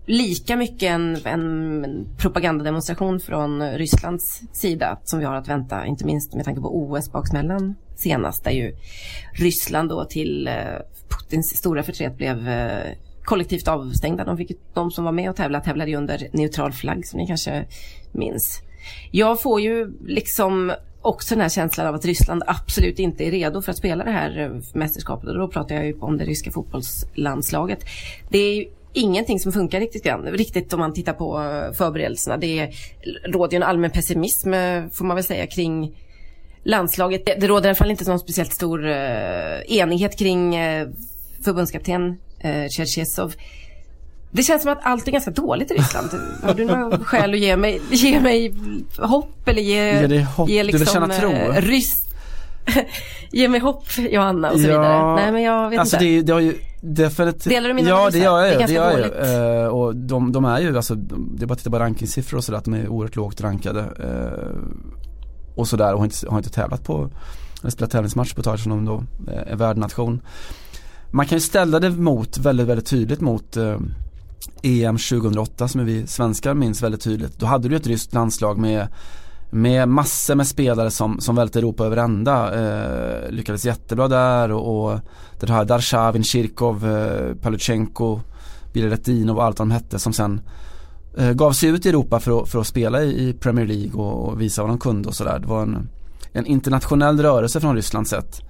[0.10, 6.34] lika mycket en, en propagandademonstration från Rysslands sida som vi har att vänta, inte minst
[6.34, 8.76] med tanke på OS-baksmällan senast, där ju
[9.34, 10.54] Ryssland då till eh,
[11.10, 12.92] Putins stora förtret blev eh,
[13.24, 14.24] kollektivt avstängda.
[14.24, 17.28] De, fick, de som var med och tävlade tävlade ju under neutral flagg som ni
[17.28, 17.66] kanske
[18.12, 18.62] minns.
[19.12, 23.62] Jag får ju liksom också den här känslan av att Ryssland absolut inte är redo
[23.62, 25.30] för att spela det här eh, mästerskapet.
[25.30, 27.86] Och då pratar jag ju om det ryska fotbollslandslaget.
[28.30, 32.38] Det är ingenting som funkar riktigt grann, riktigt om man tittar på eh, förberedelserna.
[32.38, 32.70] Det
[33.26, 35.96] råder ju en allmän pessimism eh, får man väl säga kring
[36.64, 37.26] landslaget.
[37.26, 38.96] Det råder i alla fall inte någon speciellt stor uh,
[39.68, 40.88] enighet kring uh,
[41.44, 42.10] förbundskapten
[42.46, 43.34] uh, Cherchesov.
[44.32, 46.10] Det känns som att allt är ganska dåligt i Ryssland.
[46.44, 48.54] Har du några skäl att ge mig, ge mig
[48.98, 50.50] hopp eller ge, ge, dig hopp.
[50.50, 51.62] ge liksom, du vill liksom, känna tro?
[51.62, 52.09] Ryss,
[53.32, 55.16] Ge mig hopp Johanna och så ja, vidare.
[55.16, 56.06] Nej men jag vet alltså inte.
[56.06, 59.00] Det, det har ju definitivt Delar du mina Ja det gör jag ju, det, gör
[59.00, 62.44] jag Och de, de, är ju alltså, det är bara att titta på rankingsiffror och
[62.44, 63.80] sådär att de är oerhört lågt rankade.
[63.80, 64.80] Uh,
[65.56, 67.10] och sådär och har inte, har inte tävlat på,
[67.62, 70.22] eller spelat tävlingsmatch på ett tag som de då är värdnation.
[71.12, 73.78] man kan ju ställa det mot, väldigt, väldigt tydligt mot eh,
[74.64, 77.40] EM 2008 som vi svenskar minns väldigt tydligt.
[77.40, 78.88] Då hade du ett ryskt landslag med
[79.50, 82.62] med massor med spelare som, som välte Europa över ända.
[82.62, 85.00] Eh, lyckades jättebra där och, och
[85.40, 88.20] det här Darshavin, Kirkov, eh, Paluchenko,
[88.74, 90.42] Bileretinov och allt vad de hette som sen
[91.18, 94.02] eh, gav sig ut i Europa för att, för att spela i, i Premier League
[94.02, 95.40] och, och, visa vad de kunde och sådär.
[95.40, 95.90] Det var en,
[96.34, 98.42] en internationell rörelse från Ryssland sett.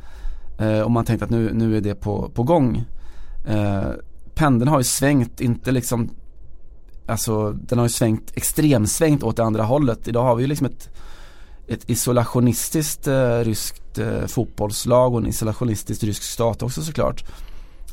[0.59, 2.83] Eh, och man tänkte att nu, nu är det på, på gång.
[3.47, 3.89] Eh,
[4.35, 6.09] pendeln har ju svängt, inte liksom
[7.10, 10.08] Alltså den har ju svängt, extremsvängt åt det andra hållet.
[10.08, 10.89] Idag har vi ju liksom ett,
[11.67, 17.24] ett isolationistiskt eh, ryskt eh, fotbollslag och en isolationistisk rysk stat också såklart.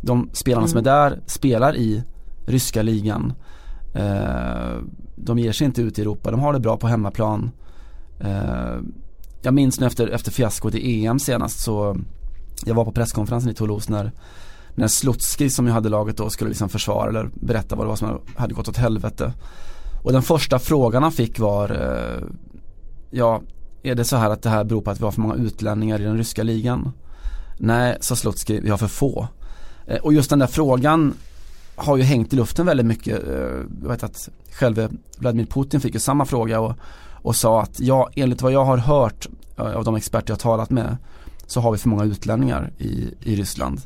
[0.00, 0.68] De spelarna mm.
[0.68, 2.02] som är där spelar i
[2.46, 3.32] ryska ligan.
[3.94, 4.80] Eh,
[5.16, 7.50] de ger sig inte ut i Europa, de har det bra på hemmaplan.
[8.20, 8.76] Eh,
[9.42, 11.96] jag minns nu efter, efter fiaskot i EM senast så
[12.64, 14.12] jag var på presskonferensen i Toulouse när
[14.76, 17.96] när Slutski som jag hade laget då skulle liksom försvara eller berätta vad det var
[17.96, 19.32] som hade gått åt helvete.
[20.04, 22.22] Och den första frågan han fick var eh,
[23.10, 23.42] Ja,
[23.82, 26.00] är det så här att det här beror på att vi har för många utlänningar
[26.00, 26.92] i den ryska ligan?
[27.58, 29.28] Nej, sa Slutski, vi har för få.
[29.86, 31.14] Eh, och just den där frågan
[31.76, 33.28] har ju hängt i luften väldigt mycket.
[33.28, 33.34] Eh,
[33.82, 36.74] jag vet att själva Vladimir Putin fick ju samma fråga och,
[37.22, 40.70] och sa att ja, enligt vad jag har hört eh, av de experter jag talat
[40.70, 40.96] med
[41.46, 43.80] så har vi för många utlänningar i, i Ryssland.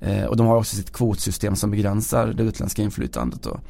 [0.00, 3.46] Eh, och de har också sitt kvotsystem som begränsar det utländska inflytandet.
[3.46, 3.60] Och,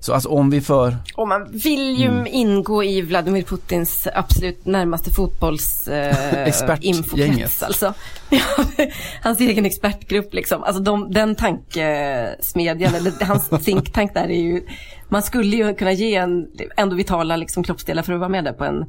[0.00, 0.96] så alltså om vi för...
[1.16, 2.26] Och man vill ju mm.
[2.26, 6.46] ingå i Vladimir Putins absolut närmaste fotbolls eh,
[7.62, 7.94] alltså.
[9.22, 10.62] hans egen expertgrupp liksom.
[10.62, 14.62] Alltså de, den tankesmedjan, eller hans think tank där är ju,
[15.08, 18.52] man skulle ju kunna ge en, ändå vitala liksom kroppsdelar för att vara med där
[18.52, 18.84] på en,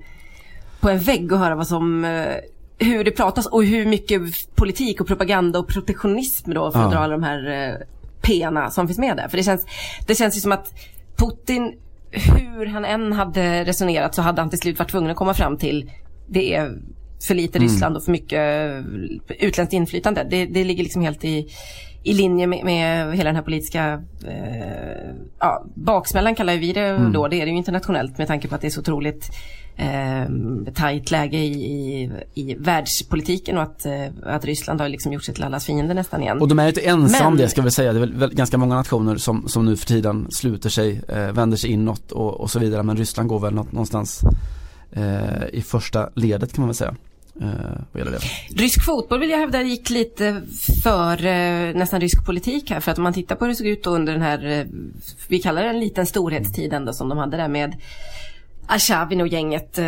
[0.79, 2.35] på en vägg och höra vad som eh,
[2.79, 4.21] hur det pratas och hur mycket
[4.55, 6.91] politik och propaganda och protektionism då för att ja.
[6.91, 7.75] dra alla de här eh,
[8.21, 9.27] pena som finns med där.
[9.27, 9.65] För det känns,
[10.07, 10.73] det känns ju som att
[11.17, 11.73] Putin,
[12.11, 15.57] hur han än hade resonerat så hade han till slut varit tvungen att komma fram
[15.57, 15.91] till
[16.27, 16.77] det är
[17.27, 17.69] för lite mm.
[17.69, 20.27] Ryssland och för mycket eh, utländskt inflytande.
[20.29, 21.47] Det, det ligger liksom helt i,
[22.03, 27.11] i linje med, med hela den här politiska eh, ja, baksmällan kallar vi det mm.
[27.11, 27.27] då.
[27.27, 29.31] Det är det ju internationellt med tanke på att det är så otroligt
[29.79, 35.23] eh, tajt läge i, i, i världspolitiken och att, eh, att Ryssland har liksom gjort
[35.23, 36.41] sig till allas fiende nästan igen.
[36.41, 37.93] Och de är inte ensamma det ska vi säga.
[37.93, 41.57] Det är väl ganska många nationer som, som nu för tiden sluter sig, eh, vänder
[41.57, 42.83] sig inåt och, och så vidare.
[42.83, 44.21] Men Ryssland går väl någonstans
[44.91, 46.95] eh, i första ledet kan man väl säga.
[47.41, 50.41] Eh, rysk fotboll vill jag hävda gick lite
[50.83, 52.79] för eh, nästan rysk politik här.
[52.79, 54.65] För att om man tittar på hur det såg ut under den här, eh,
[55.27, 57.75] vi kallar det en liten storhetstid ändå som de hade där med
[58.69, 59.85] Arshavin och gänget eh,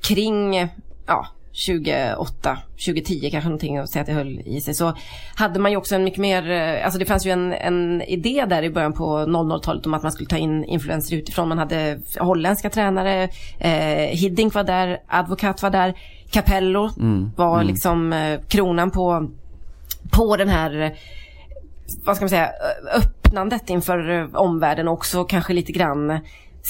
[0.00, 0.68] kring,
[1.06, 4.74] ja, 2008, 2010 kanske någonting att säga att det höll i sig.
[4.74, 4.92] Så
[5.34, 8.44] hade man ju också en mycket mer, eh, alltså det fanns ju en, en idé
[8.48, 11.48] där i början på 00-talet om att man skulle ta in influenser utifrån.
[11.48, 15.94] Man hade holländska tränare, eh, Hiddink var där, Advokat var där,
[16.30, 17.66] Capello mm, var mm.
[17.66, 19.30] liksom eh, kronan på,
[20.10, 20.96] på den här,
[22.04, 22.50] vad ska man säga,
[22.96, 26.20] öppnandet inför eh, omvärlden och också kanske lite grann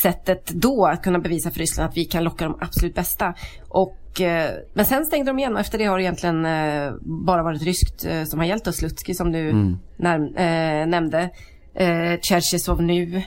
[0.02, 3.35] sättet då att kunna bevisa för Ryssland att vi kan locka de absolut bästa.
[3.68, 7.42] Och, eh, men sen stängde de igen och efter det har det egentligen eh, bara
[7.42, 9.78] varit ryskt eh, som har gällt Slutski som du mm.
[9.96, 11.30] när, nämnde.
[11.74, 13.22] Eh, Cherchesov nu.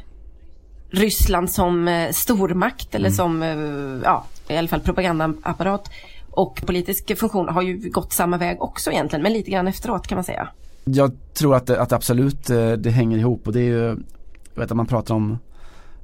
[0.90, 3.16] Ryssland som stormakt eller mm.
[3.16, 3.42] som,
[4.04, 5.90] ja, i alla fall propagandaapparat
[6.32, 10.16] och politisk funktion har ju gått samma väg också egentligen, men lite grann efteråt kan
[10.16, 10.50] man säga.
[10.84, 13.98] Jag tror att, att absolut det hänger ihop och det är ju,
[14.54, 15.38] jag vet att man pratar om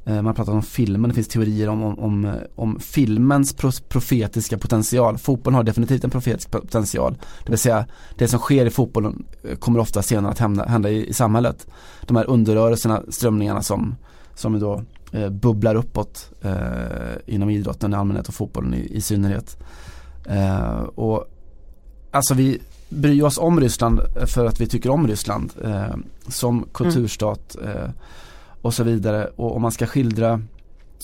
[0.06, 3.54] man pratar om filmen, det finns teorier om, om, om, om filmens
[3.90, 5.18] profetiska potential.
[5.18, 7.18] Fotbollen har definitivt en profetisk potential.
[7.44, 7.86] Det vill säga
[8.18, 11.68] det som sker i fotbollen eh, kommer ofta senare att hända, hända i, i samhället.
[12.02, 13.96] De här underrörelserna, strömningarna som,
[14.36, 16.54] som då eh, bubblar uppåt eh,
[17.26, 19.58] inom idrotten i allmänhet och fotbollen i, i synnerhet.
[20.26, 21.26] Eh, och
[22.12, 25.96] alltså vi bryr oss om Ryssland för att vi tycker om Ryssland eh,
[26.28, 27.56] som kulturstat.
[27.56, 27.92] Mm
[28.64, 29.30] och så vidare.
[29.36, 30.42] Och om man ska skildra,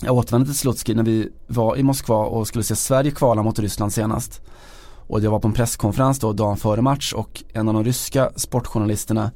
[0.02, 3.60] jag återvänder till Slutski när vi var i Moskva och skulle se Sverige kvala mot
[3.60, 4.42] Ryssland senast.
[5.08, 8.32] Och jag var på en presskonferens då dagen före match och en av de ryska
[8.36, 9.32] sportjournalisterna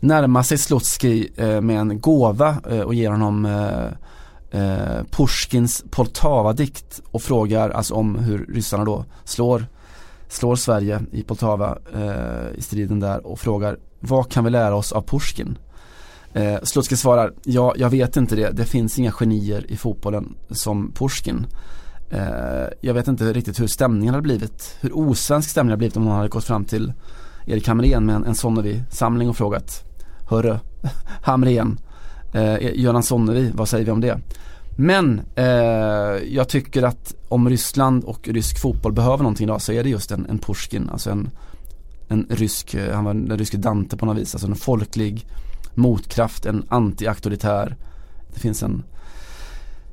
[0.00, 7.00] närmar sig Slutski eh, med en gåva eh, och ger honom eh, eh Pushkins Poltava-dikt
[7.10, 9.66] och frågar alltså om hur ryssarna då slår,
[10.28, 14.92] slår Sverige i Poltava eh, i striden där och frågar vad kan vi lära oss
[14.92, 15.58] av Pushkin?
[16.32, 20.92] Eh, Slutske svarar, ja jag vet inte det, det finns inga genier i fotbollen som
[20.92, 21.46] Pushkin.
[22.10, 26.04] Eh, jag vet inte riktigt hur stämningen hade blivit, hur osvensk stämningen hade blivit om
[26.04, 26.92] någon hade gått fram till
[27.46, 29.84] Erik Hamrén med en, en Sonnevi-samling och frågat
[30.28, 30.58] Hörru,
[31.22, 31.78] Hamrén,
[32.34, 34.18] eh, Göran Sonnevi, vad säger vi om det?
[34.76, 35.44] Men eh,
[36.34, 40.10] jag tycker att om Ryssland och rysk fotboll behöver någonting idag så är det just
[40.10, 41.30] en, en Pushkin, alltså en,
[42.08, 45.26] en rysk, eh, han var den ryske Dante på något vis, alltså en folklig
[45.74, 47.76] motkraft, en anti-auktoritär.
[48.34, 48.82] Det finns en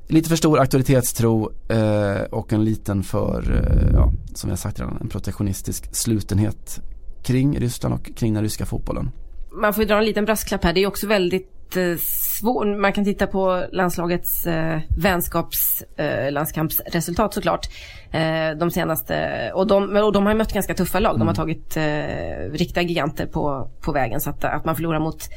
[0.07, 4.97] lite för stor auktoritetstro eh, och en liten för, eh, ja, som jag sagt redan,
[5.01, 6.81] en protektionistisk slutenhet
[7.23, 9.11] kring Ryssland och kring den ryska fotbollen.
[9.51, 10.73] Man får ju dra en liten brasklapp här.
[10.73, 12.67] Det är också väldigt eh, svårt.
[12.67, 17.67] Man kan titta på landslagets eh, vänskaps eh, landskampsresultat såklart.
[18.11, 21.19] Eh, de senaste, och de, och de har mött ganska tuffa lag.
[21.19, 21.35] De har mm.
[21.35, 24.21] tagit eh, riktiga giganter på, på vägen.
[24.21, 25.29] Så att, att man förlorar mot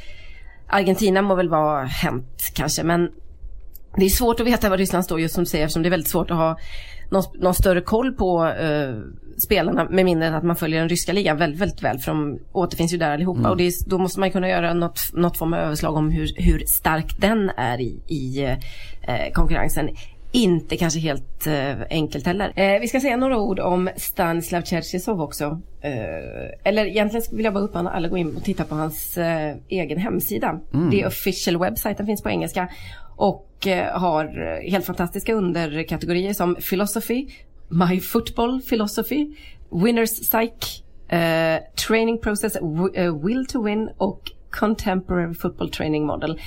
[0.71, 2.83] Argentina må väl vara hänt kanske.
[2.83, 3.11] Men
[3.97, 5.91] det är svårt att veta vad Ryssland står just som du säger eftersom det är
[5.91, 6.59] väldigt svårt att ha
[7.11, 9.03] någon, någon större koll på uh,
[9.39, 11.99] spelarna med mindre än att man följer den ryska ligan väldigt, väldigt väl.
[11.99, 13.51] För de återfinns ju där allihopa mm.
[13.51, 16.63] och är, då måste man kunna göra något, något form av överslag om hur, hur
[16.67, 19.89] stark den är i, i uh, konkurrensen.
[20.33, 22.81] Inte kanske helt uh, enkelt heller.
[22.81, 25.61] vi ska säga några ord om Stanislav Cherchesov också.
[26.63, 29.19] eller egentligen vill jag bara uppmana alla att gå in och titta på hans
[29.69, 30.61] egen hemsida.
[30.75, 30.91] Mm.
[30.91, 32.69] Det är official website, den finns på engelska.
[33.21, 34.25] Och eh, har
[34.71, 37.29] helt fantastiska underkategorier som Philosophy,
[37.69, 39.35] My Football Philosophy,
[39.71, 41.59] Winners Psych, uh,
[41.89, 42.57] Training Process,
[43.23, 44.21] Will to Win och
[44.51, 46.41] Contemporary Football Training Model.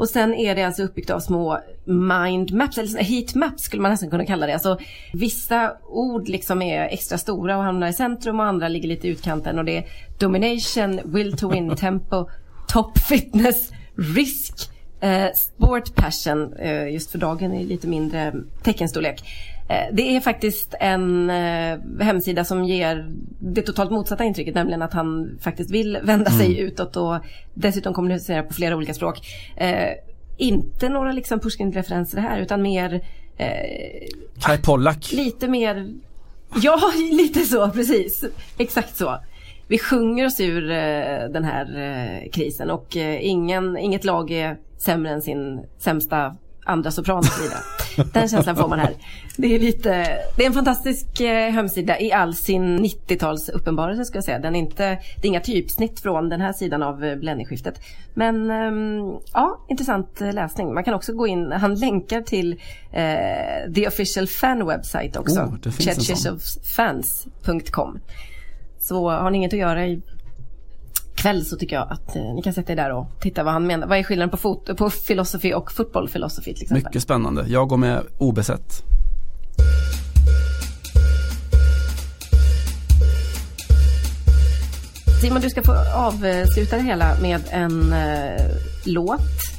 [0.00, 3.90] Och sen är det alltså uppbyggt av små mind maps, eller heat maps skulle man
[3.90, 4.52] nästan kunna kalla det.
[4.52, 4.78] Alltså
[5.12, 9.10] vissa ord liksom är extra stora och hamnar i centrum och andra ligger lite i
[9.10, 9.84] utkanten och det är
[10.18, 12.28] domination, will to win, tempo,
[12.68, 13.70] top fitness,
[14.16, 14.70] risk,
[15.02, 19.22] Eh, sport Passion, eh, just för dagen är lite mindre teckenstorlek.
[19.70, 24.92] Eh, det är faktiskt en eh, hemsida som ger det totalt motsatta intrycket, nämligen att
[24.92, 26.66] han faktiskt vill vända sig mm.
[26.66, 27.16] utåt och
[27.54, 29.18] dessutom kommunicera på flera olika språk.
[29.56, 29.88] Eh,
[30.36, 33.04] inte några liksom Pushkin-referenser här utan mer
[33.36, 34.08] eh,
[34.40, 35.12] Kai Pollak.
[35.12, 35.94] Lite mer,
[36.62, 36.80] ja
[37.12, 38.24] lite så precis,
[38.58, 39.18] exakt så
[39.68, 45.12] vi sjunger oss ur eh, den här eh, krisen och ingen, inget lag är sämre
[45.12, 47.60] än sin sämsta andra sopran och så vidare.
[48.12, 48.94] Den känslan får man här.
[49.36, 49.90] Det är, lite,
[50.36, 51.20] det är en fantastisk
[51.52, 54.38] hemsida i all sin 90-tals uppenbarelse ska jag säga.
[54.38, 57.80] Den är inte, det är inga typsnitt från den här sidan av bländningsskiftet.
[58.14, 60.74] Men ehm, ja, intressant läsning.
[60.74, 62.52] Man kan också gå in, han länkar till
[62.92, 65.40] eh, The Official Fan Website också.
[65.40, 65.54] Oh,
[66.76, 68.00] Fans.com.
[68.78, 70.02] Så har ni inget att göra i
[71.20, 73.66] kväll så tycker jag att eh, ni kan sätta er där och titta vad han
[73.66, 73.86] menar.
[73.86, 76.84] Vad är skillnaden på, fot på filosofi och fotbollfilosofi till exempel?
[76.84, 77.44] Mycket spännande.
[77.48, 78.82] Jag går med obesett.
[85.20, 88.40] Simon, du ska få avsluta det hela med en eh,
[88.84, 89.49] låt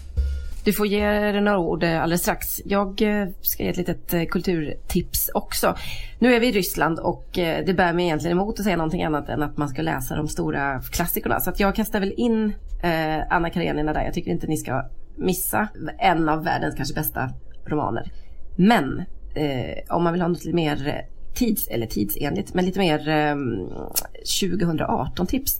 [0.63, 2.61] du får ge dig några ord eh, alldeles strax.
[2.65, 5.77] Jag eh, ska ge ett litet eh, kulturtips också.
[6.19, 9.29] Nu är vi i Ryssland och det bär mig egentligen emot att säga någonting annat
[9.29, 11.39] än att man ska läsa de stora klassikerna.
[11.39, 12.53] Så att jag kastar väl in
[13.29, 14.03] Anna Karenina där.
[14.03, 14.83] Jag tycker inte ni ska
[15.15, 15.67] missa
[15.99, 17.29] en av världens kanske bästa
[17.65, 18.11] romaner.
[18.55, 19.03] Men
[19.35, 23.35] eh, om man vill ha något lite mer tids, eller tidsenligt, men lite mer eh,
[24.41, 25.59] 2018-tips.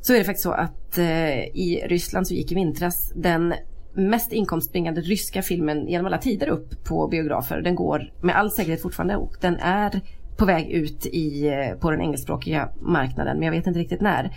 [0.00, 3.54] Så är det faktiskt så att eh, i Ryssland så gick i vintras den
[3.92, 7.62] mest inkomstbringande ryska filmen genom alla tider upp på biografer.
[7.62, 10.00] Den går med all säkerhet fortfarande och den är
[10.36, 14.36] på väg ut i, eh, på den engelskspråkiga marknaden men jag vet inte riktigt när.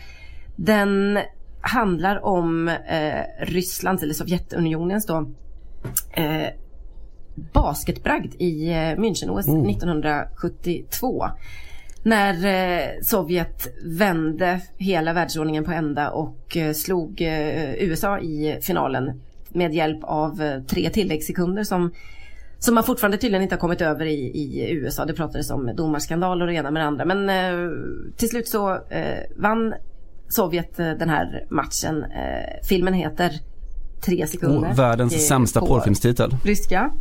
[0.56, 1.20] Den
[1.62, 5.32] handlar om eh, Rysslands eller Sovjetunionens då
[6.12, 6.48] eh,
[7.36, 9.70] basketbragd i eh, München-OS mm.
[9.70, 11.26] 1972.
[12.04, 19.22] När eh, Sovjet vände hela världsordningen på ända och eh, slog eh, USA i finalen
[19.56, 21.92] med hjälp av eh, tre tilläggssekunder som
[22.60, 25.06] som man fortfarande tydligen inte har kommit över i, i USA.
[25.06, 27.06] Det pratades om domarskandaler och det ena med det andra.
[27.06, 27.70] Men eh,
[28.18, 29.74] till slut så eh, vann
[30.30, 32.04] Sovjet eh, den här matchen.
[32.04, 33.32] Eh, filmen heter
[34.06, 34.70] Tre sekunder.
[34.70, 36.36] Oh, världens sämsta porrfilmstitel.
[36.44, 36.92] Ryska.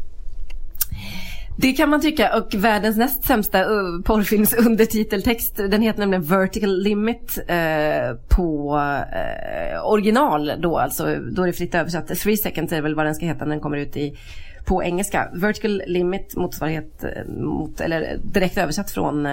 [1.56, 6.82] Det kan man tycka och världens näst sämsta uh, porrfilms undertiteltext den heter nämligen Vertical
[6.82, 11.16] Limit uh, på uh, original då alltså.
[11.32, 12.08] Då är det fritt översatt.
[12.08, 14.18] Three seconds är väl vad den ska heta när den kommer ut i
[14.64, 15.30] på engelska.
[15.34, 19.28] Vertical Limit motsvarighet mot, eller direkt översatt från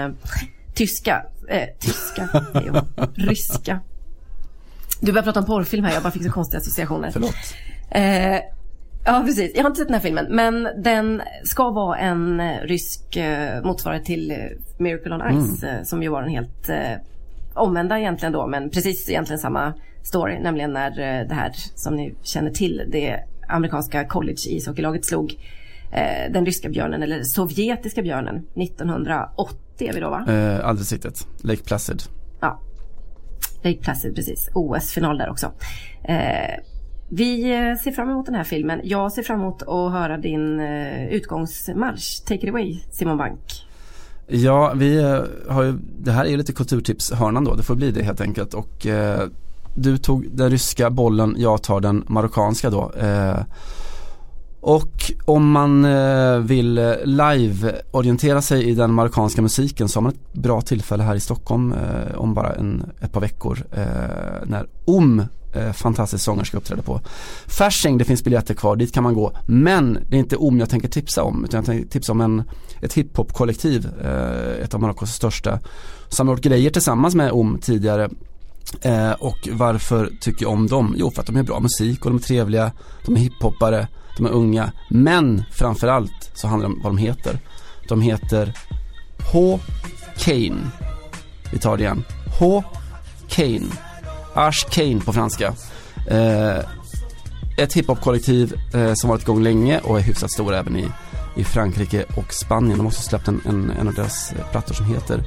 [0.73, 1.25] tyska.
[1.79, 2.29] tyska,
[3.15, 3.79] ryska.
[5.01, 7.11] Du börjar prata om porrfilm här, jag bara fick så konstiga associationer.
[7.11, 7.35] Förlåt.
[9.05, 9.51] Ja, precis.
[9.55, 10.25] Jag har inte sett den här filmen.
[10.29, 14.37] Men den ska vara en eh, rysk eh, motsvarighet till eh,
[14.77, 15.63] Miracle on Ice.
[15.63, 15.77] Mm.
[15.77, 16.93] Eh, som ju var en helt eh,
[17.53, 19.73] omvända egentligen då, men precis egentligen samma
[20.03, 20.91] story, nämligen när
[21.25, 25.35] det här som ni känner till, det amerikanska college ishockeylaget slog
[25.91, 30.25] eh, den ryska björnen, eller sovjetiska björnen, 1980 är vi då va?
[30.27, 32.01] Eh, alldeles riktigt, Lake Placid.
[32.41, 32.59] Ja,
[33.63, 35.51] Lake Placid precis, OS-final där också.
[36.03, 36.59] Eh,
[37.09, 38.81] vi eh, ser fram emot den här filmen.
[38.83, 42.23] Jag ser fram emot att höra din eh, utgångsmarsch.
[42.25, 43.39] Take it away Simon Bank.
[44.27, 45.21] Ja, vi eh,
[45.53, 48.53] har ju, det här är ju lite kulturtipshörnan då, det får bli det helt enkelt
[48.53, 49.21] och eh,
[49.75, 52.91] du tog den ryska bollen, jag tar den marockanska då.
[52.99, 53.39] Eh,
[54.61, 60.33] och om man eh, vill live-orientera sig i den marockanska musiken så har man ett
[60.33, 63.63] bra tillfälle här i Stockholm eh, om bara en, ett par veckor
[64.45, 65.23] när OM
[65.53, 67.01] Eh, fantastisk sångerska uppträder på
[67.47, 69.31] Fasching, det finns biljetter kvar, dit kan man gå.
[69.45, 72.43] Men det är inte OM jag tänker tipsa om, utan jag tänker tipsa om en,
[72.81, 75.59] ett hiphop-kollektiv, eh, ett av Marockos största,
[76.09, 78.09] som har gjort grejer tillsammans med OM tidigare.
[78.81, 80.95] Eh, och varför tycker jag om dem?
[80.97, 82.71] Jo, för att de är bra musik och de är trevliga,
[83.05, 83.87] de är hiphoppare
[84.19, 84.71] de är unga.
[84.89, 87.39] Men framförallt så handlar det om vad de heter.
[87.87, 88.53] De heter
[89.31, 89.59] H.
[90.17, 90.69] Kane.
[91.51, 92.03] Vi tar det igen.
[92.39, 92.63] H.
[93.27, 93.88] Kane.
[94.33, 94.65] Ash
[95.05, 95.53] på franska.
[96.07, 96.57] Eh,
[97.57, 100.87] ett hiphop-kollektiv eh, som varit igång länge och är hyfsat stora även i,
[101.35, 102.77] i Frankrike och Spanien.
[102.77, 105.23] De har också släppt en, en, en av deras eh, plattor som heter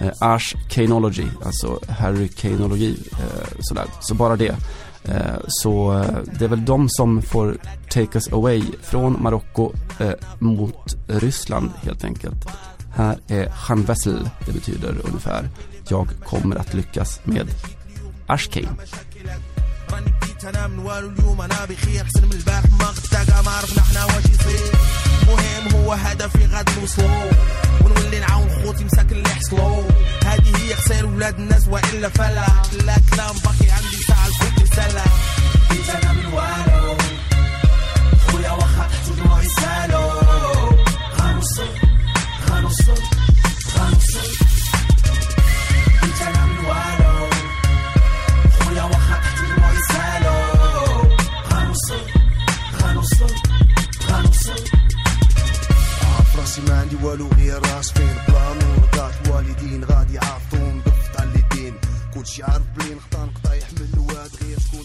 [0.00, 2.98] eh, Ash Kanology, alltså Harry Kanologi.
[3.12, 3.84] Eh, sådär.
[4.00, 4.56] Så bara det.
[5.04, 7.56] Eh, så eh, det är väl de som får
[7.90, 12.46] take us away från Marocko eh, mot Ryssland helt enkelt.
[12.94, 15.48] Här är Han Wessel, det betyder ungefär
[15.88, 17.46] Jag kommer att lyckas med
[18.28, 18.76] Ashkane.
[19.92, 23.82] راني بديت أنا من والو اليوم أنا بخير احسن من البارح ما غدا ما عرفنا
[23.82, 24.72] إحنا واش يصير
[25.22, 27.30] المهم هو هدفي غادي نوصلو
[27.84, 29.84] ونولي نعاون خوتي مساكن اللي حصلو
[30.26, 32.46] هذه هي خسائر ولاد الناس والا فلا
[32.84, 35.04] لا كلام باقي عندي ساعه الكل رساله
[35.70, 36.96] بديت أنا من والو
[38.28, 40.10] خويا واخا تحت دموع يسالو
[41.20, 41.68] غنوصل
[42.50, 43.13] غنوصل غنوصل
[56.44, 57.92] راسي ما عندي والو غير راس.
[57.92, 61.74] فين بلا نور والدين الوالدين غادي يعرفون بفط على اليدين
[62.14, 64.83] كلشي عارف بلي نخطا نقطع يحمل الواد غير تكون